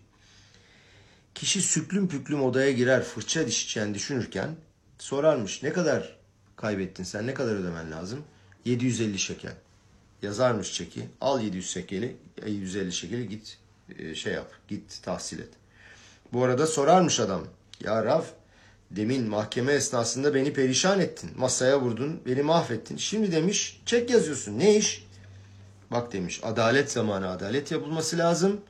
[1.35, 4.57] Kişi süklüm püklüm odaya girer fırça dişeceğini düşünürken
[4.99, 6.19] sorarmış ne kadar
[6.57, 8.25] kaybettin sen ne kadar ödemen lazım?
[8.65, 9.55] 750 şekel.
[10.23, 11.09] Yazarmış çeki.
[11.21, 12.17] Al 700 şekeli,
[12.47, 13.59] 750 şekeli git
[13.99, 15.51] e, şey yap, git tahsil et.
[16.33, 17.47] Bu arada sorarmış adam.
[17.81, 18.23] Ya Rav
[18.91, 21.31] demin mahkeme esnasında beni perişan ettin.
[21.37, 22.97] Masaya vurdun, beni mahvettin.
[22.97, 24.59] Şimdi demiş çek yazıyorsun.
[24.59, 25.09] Ne iş?
[25.91, 28.61] Bak demiş adalet zamanı adalet yapılması lazım.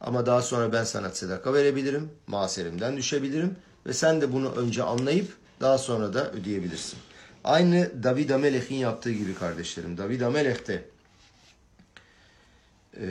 [0.00, 2.10] Ama daha sonra ben sana sadaka verebilirim.
[2.26, 3.56] Maserimden düşebilirim.
[3.86, 6.98] Ve sen de bunu önce anlayıp daha sonra da ödeyebilirsin.
[7.44, 9.98] Aynı David Amelech'in yaptığı gibi kardeşlerim.
[9.98, 10.84] David Amelech de
[12.96, 13.06] e,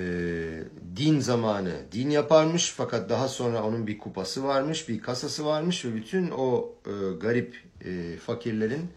[0.96, 5.96] din zamanı din yaparmış fakat daha sonra onun bir kupası varmış, bir kasası varmış ve
[5.96, 8.90] bütün o e, garip e, fakirlerin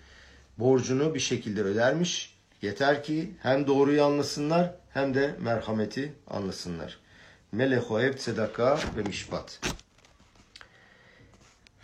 [0.59, 2.39] borcunu bir şekilde ödermiş.
[2.63, 6.99] Yeter ki hem doğruyu anlasınlar hem de merhameti anlasınlar.
[7.53, 9.61] Melehoev sedaka ve mişpat.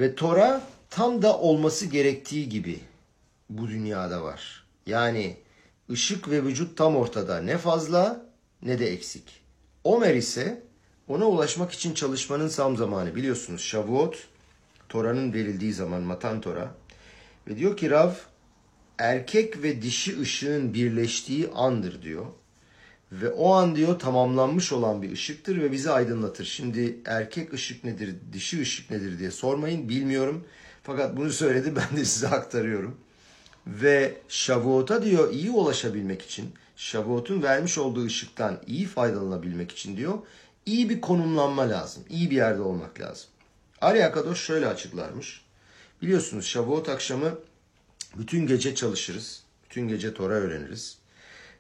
[0.01, 2.81] Ve Tora tam da olması gerektiği gibi
[3.51, 4.67] bu dünyada var.
[4.87, 5.37] Yani
[5.91, 7.41] ışık ve vücut tam ortada.
[7.41, 8.28] Ne fazla
[8.63, 9.41] ne de eksik.
[9.85, 10.63] Omer ise
[11.09, 13.15] ona ulaşmak için çalışmanın tam zamanı.
[13.15, 14.29] Biliyorsunuz Shavuot
[14.89, 16.75] Tora'nın verildiği zaman Matan Tora.
[17.49, 18.13] Ve diyor ki Rav
[18.99, 22.27] erkek ve dişi ışığın birleştiği andır diyor.
[23.13, 26.45] Ve o an diyor tamamlanmış olan bir ışıktır ve bizi aydınlatır.
[26.45, 30.45] Şimdi erkek ışık nedir, dişi ışık nedir diye sormayın bilmiyorum.
[30.83, 32.97] Fakat bunu söyledi ben de size aktarıyorum.
[33.67, 40.19] Ve Shavuot'a diyor iyi ulaşabilmek için, Shavuot'un vermiş olduğu ışıktan iyi faydalanabilmek için diyor,
[40.67, 42.05] iyi bir konumlanma lazım.
[42.09, 43.27] iyi bir yerde olmak lazım.
[43.81, 45.45] Arya Kadosh şöyle açıklarmış.
[46.03, 47.39] Biliyorsunuz Shavuot akşamı
[48.19, 49.43] bütün gece çalışırız.
[49.65, 50.99] Bütün gece Tora öğreniriz.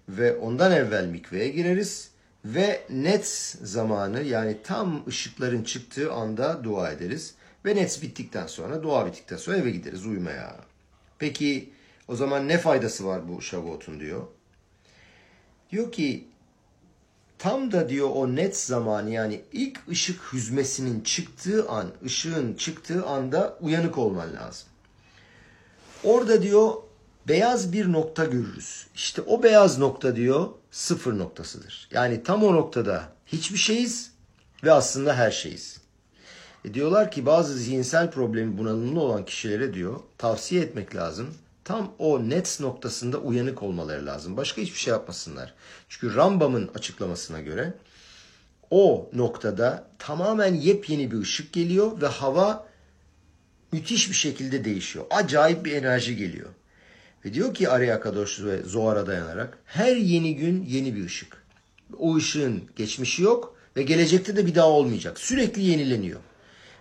[0.09, 2.11] Ve ondan evvel mikveye gireriz.
[2.45, 3.27] Ve net
[3.63, 7.35] zamanı yani tam ışıkların çıktığı anda dua ederiz.
[7.65, 10.57] Ve net bittikten sonra, dua bittikten sonra eve gideriz uyumaya.
[11.19, 11.73] Peki
[12.09, 14.27] o zaman ne faydası var bu Shavuot'un diyor.
[15.71, 16.29] Diyor ki
[17.39, 23.59] tam da diyor o net zamanı yani ilk ışık hüzmesinin çıktığı an, ışığın çıktığı anda
[23.61, 24.69] uyanık olman lazım.
[26.05, 26.73] Orada diyor
[27.29, 28.87] beyaz bir nokta görürüz.
[28.95, 31.89] İşte o beyaz nokta diyor sıfır noktasıdır.
[31.93, 34.13] Yani tam o noktada hiçbir şeyiz
[34.65, 35.81] ve aslında her şeyiz.
[36.65, 41.35] E diyorlar ki bazı zihinsel problemi bunalımlı olan kişilere diyor tavsiye etmek lazım.
[41.69, 44.37] Tam o net noktasında uyanık olmaları lazım.
[44.37, 45.55] Başka hiçbir şey yapmasınlar.
[45.89, 47.75] Çünkü Rambam'ın açıklamasına göre
[48.71, 52.67] o noktada tamamen yepyeni bir ışık geliyor ve hava
[53.73, 55.05] müthiş bir şekilde değişiyor.
[55.11, 56.49] Acayip bir enerji geliyor.
[57.25, 61.43] Ve diyor ki Arya Kadosh ve Zohar'a dayanarak her yeni gün yeni bir ışık.
[61.99, 65.21] O ışığın geçmişi yok ve gelecekte de bir daha olmayacak.
[65.21, 66.21] Sürekli yenileniyor.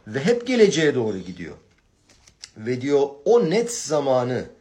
[0.08, 1.56] Ve hep geleceğe doğru gidiyor.
[2.58, 4.57] Ve diyor o net zamanı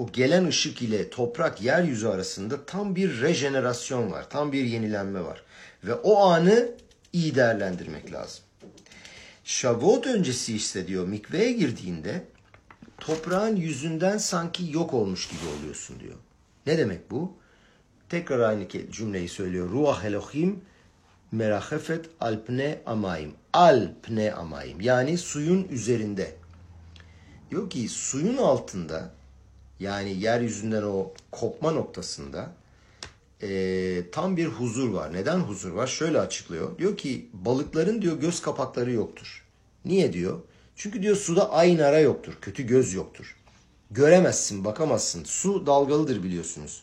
[0.00, 4.30] o gelen ışık ile toprak yeryüzü arasında tam bir rejenerasyon var.
[4.30, 5.42] Tam bir yenilenme var.
[5.84, 6.70] Ve o anı
[7.12, 8.44] iyi değerlendirmek lazım.
[9.44, 12.24] Şavot öncesi ise diyor mikveye girdiğinde
[12.98, 16.16] toprağın yüzünden sanki yok olmuş gibi oluyorsun diyor.
[16.66, 17.36] Ne demek bu?
[18.08, 19.70] Tekrar aynı cümleyi söylüyor.
[19.70, 20.60] Ruah Elohim
[21.32, 23.34] merahefet alpne amayim.
[23.52, 24.80] Alpne amayim.
[24.80, 26.36] Yani suyun üzerinde.
[27.50, 29.19] Diyor ki suyun altında
[29.80, 32.52] yani yeryüzünden o kopma noktasında
[33.42, 35.12] e, tam bir huzur var.
[35.12, 35.86] Neden huzur var?
[35.86, 36.78] Şöyle açıklıyor.
[36.78, 39.44] Diyor ki balıkların diyor göz kapakları yoktur.
[39.84, 40.38] Niye diyor?
[40.76, 42.38] Çünkü diyor suda aynara yoktur.
[42.40, 43.36] Kötü göz yoktur.
[43.90, 45.24] Göremezsin, bakamazsın.
[45.24, 46.82] Su dalgalıdır biliyorsunuz.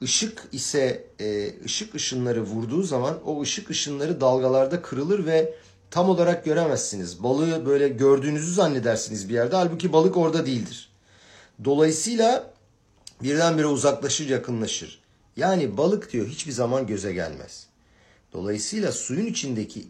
[0.00, 5.54] Işık ise e, ışık ışınları vurduğu zaman o ışık ışınları dalgalarda kırılır ve
[5.90, 7.22] tam olarak göremezsiniz.
[7.22, 9.56] Balığı böyle gördüğünüzü zannedersiniz bir yerde.
[9.56, 10.93] Halbuki balık orada değildir.
[11.64, 12.54] Dolayısıyla
[13.22, 15.02] birdenbire uzaklaşır, yakınlaşır.
[15.36, 17.66] Yani balık diyor hiçbir zaman göze gelmez.
[18.32, 19.86] Dolayısıyla suyun içindeki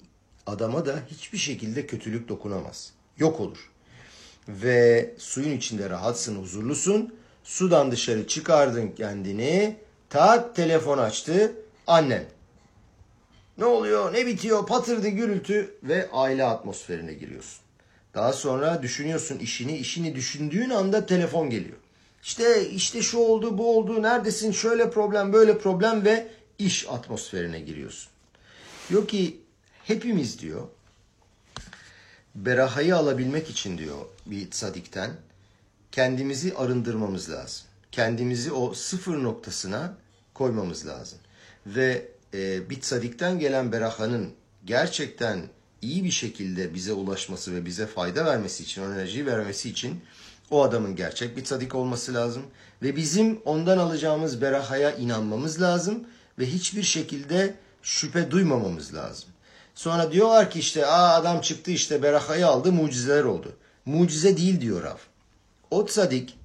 [0.46, 2.92] adama da hiçbir şekilde kötülük dokunamaz.
[3.18, 3.70] Yok olur.
[4.48, 7.14] Ve suyun içinde rahatsın, huzurlusun.
[7.44, 9.76] Sudan dışarı çıkardın kendini.
[10.10, 11.52] Tak telefon açtı.
[11.86, 12.24] Annen.
[13.58, 17.63] Ne oluyor, ne bitiyor, patırdı gürültü ve aile atmosferine giriyorsun.
[18.14, 21.76] Daha sonra düşünüyorsun işini, işini düşündüğün anda telefon geliyor.
[22.22, 28.10] İşte işte şu oldu, bu oldu, neredesin, şöyle problem, böyle problem ve iş atmosferine giriyorsun.
[28.90, 29.40] Diyor ki
[29.84, 30.68] hepimiz diyor
[32.34, 35.10] berahayı alabilmek için diyor bir sadikten
[35.92, 37.66] kendimizi arındırmamız lazım.
[37.92, 39.94] Kendimizi o sıfır noktasına
[40.34, 41.18] koymamız lazım.
[41.66, 44.32] Ve e, bir sadikten gelen berahanın
[44.64, 45.42] gerçekten
[45.84, 50.00] iyi bir şekilde bize ulaşması ve bize fayda vermesi için, o enerjiyi vermesi için
[50.50, 52.42] o adamın gerçek bir sadik olması lazım.
[52.82, 56.04] Ve bizim ondan alacağımız berahaya inanmamız lazım
[56.38, 59.28] ve hiçbir şekilde şüphe duymamamız lazım.
[59.74, 63.56] Sonra diyorlar ki işte Aa, adam çıktı işte berahayı aldı mucizeler oldu.
[63.86, 64.96] Mucize değil diyor Rav.
[65.70, 66.36] O sadik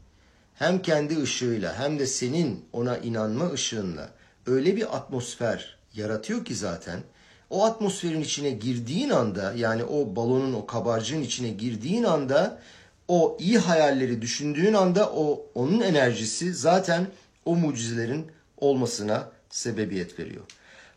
[0.55, 4.09] hem kendi ışığıyla hem de senin ona inanma ışığınla
[4.47, 7.03] öyle bir atmosfer yaratıyor ki zaten
[7.49, 12.59] o atmosferin içine girdiğin anda yani o balonun o kabarcığın içine girdiğin anda
[13.07, 17.07] o iyi hayalleri düşündüğün anda o onun enerjisi zaten
[17.45, 18.27] o mucizelerin
[18.57, 20.43] olmasına sebebiyet veriyor.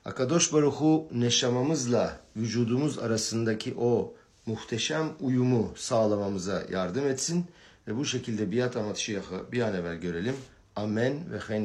[0.05, 4.15] Akadosh Baruhu neşamamızla vücudumuz arasındaki o
[4.47, 7.47] muhteşem uyumu sağlamamıza yardım etsin
[7.89, 9.09] ve bu şekilde biat amat
[9.53, 10.35] bir an evvel görelim.
[10.77, 11.65] Amen ve hen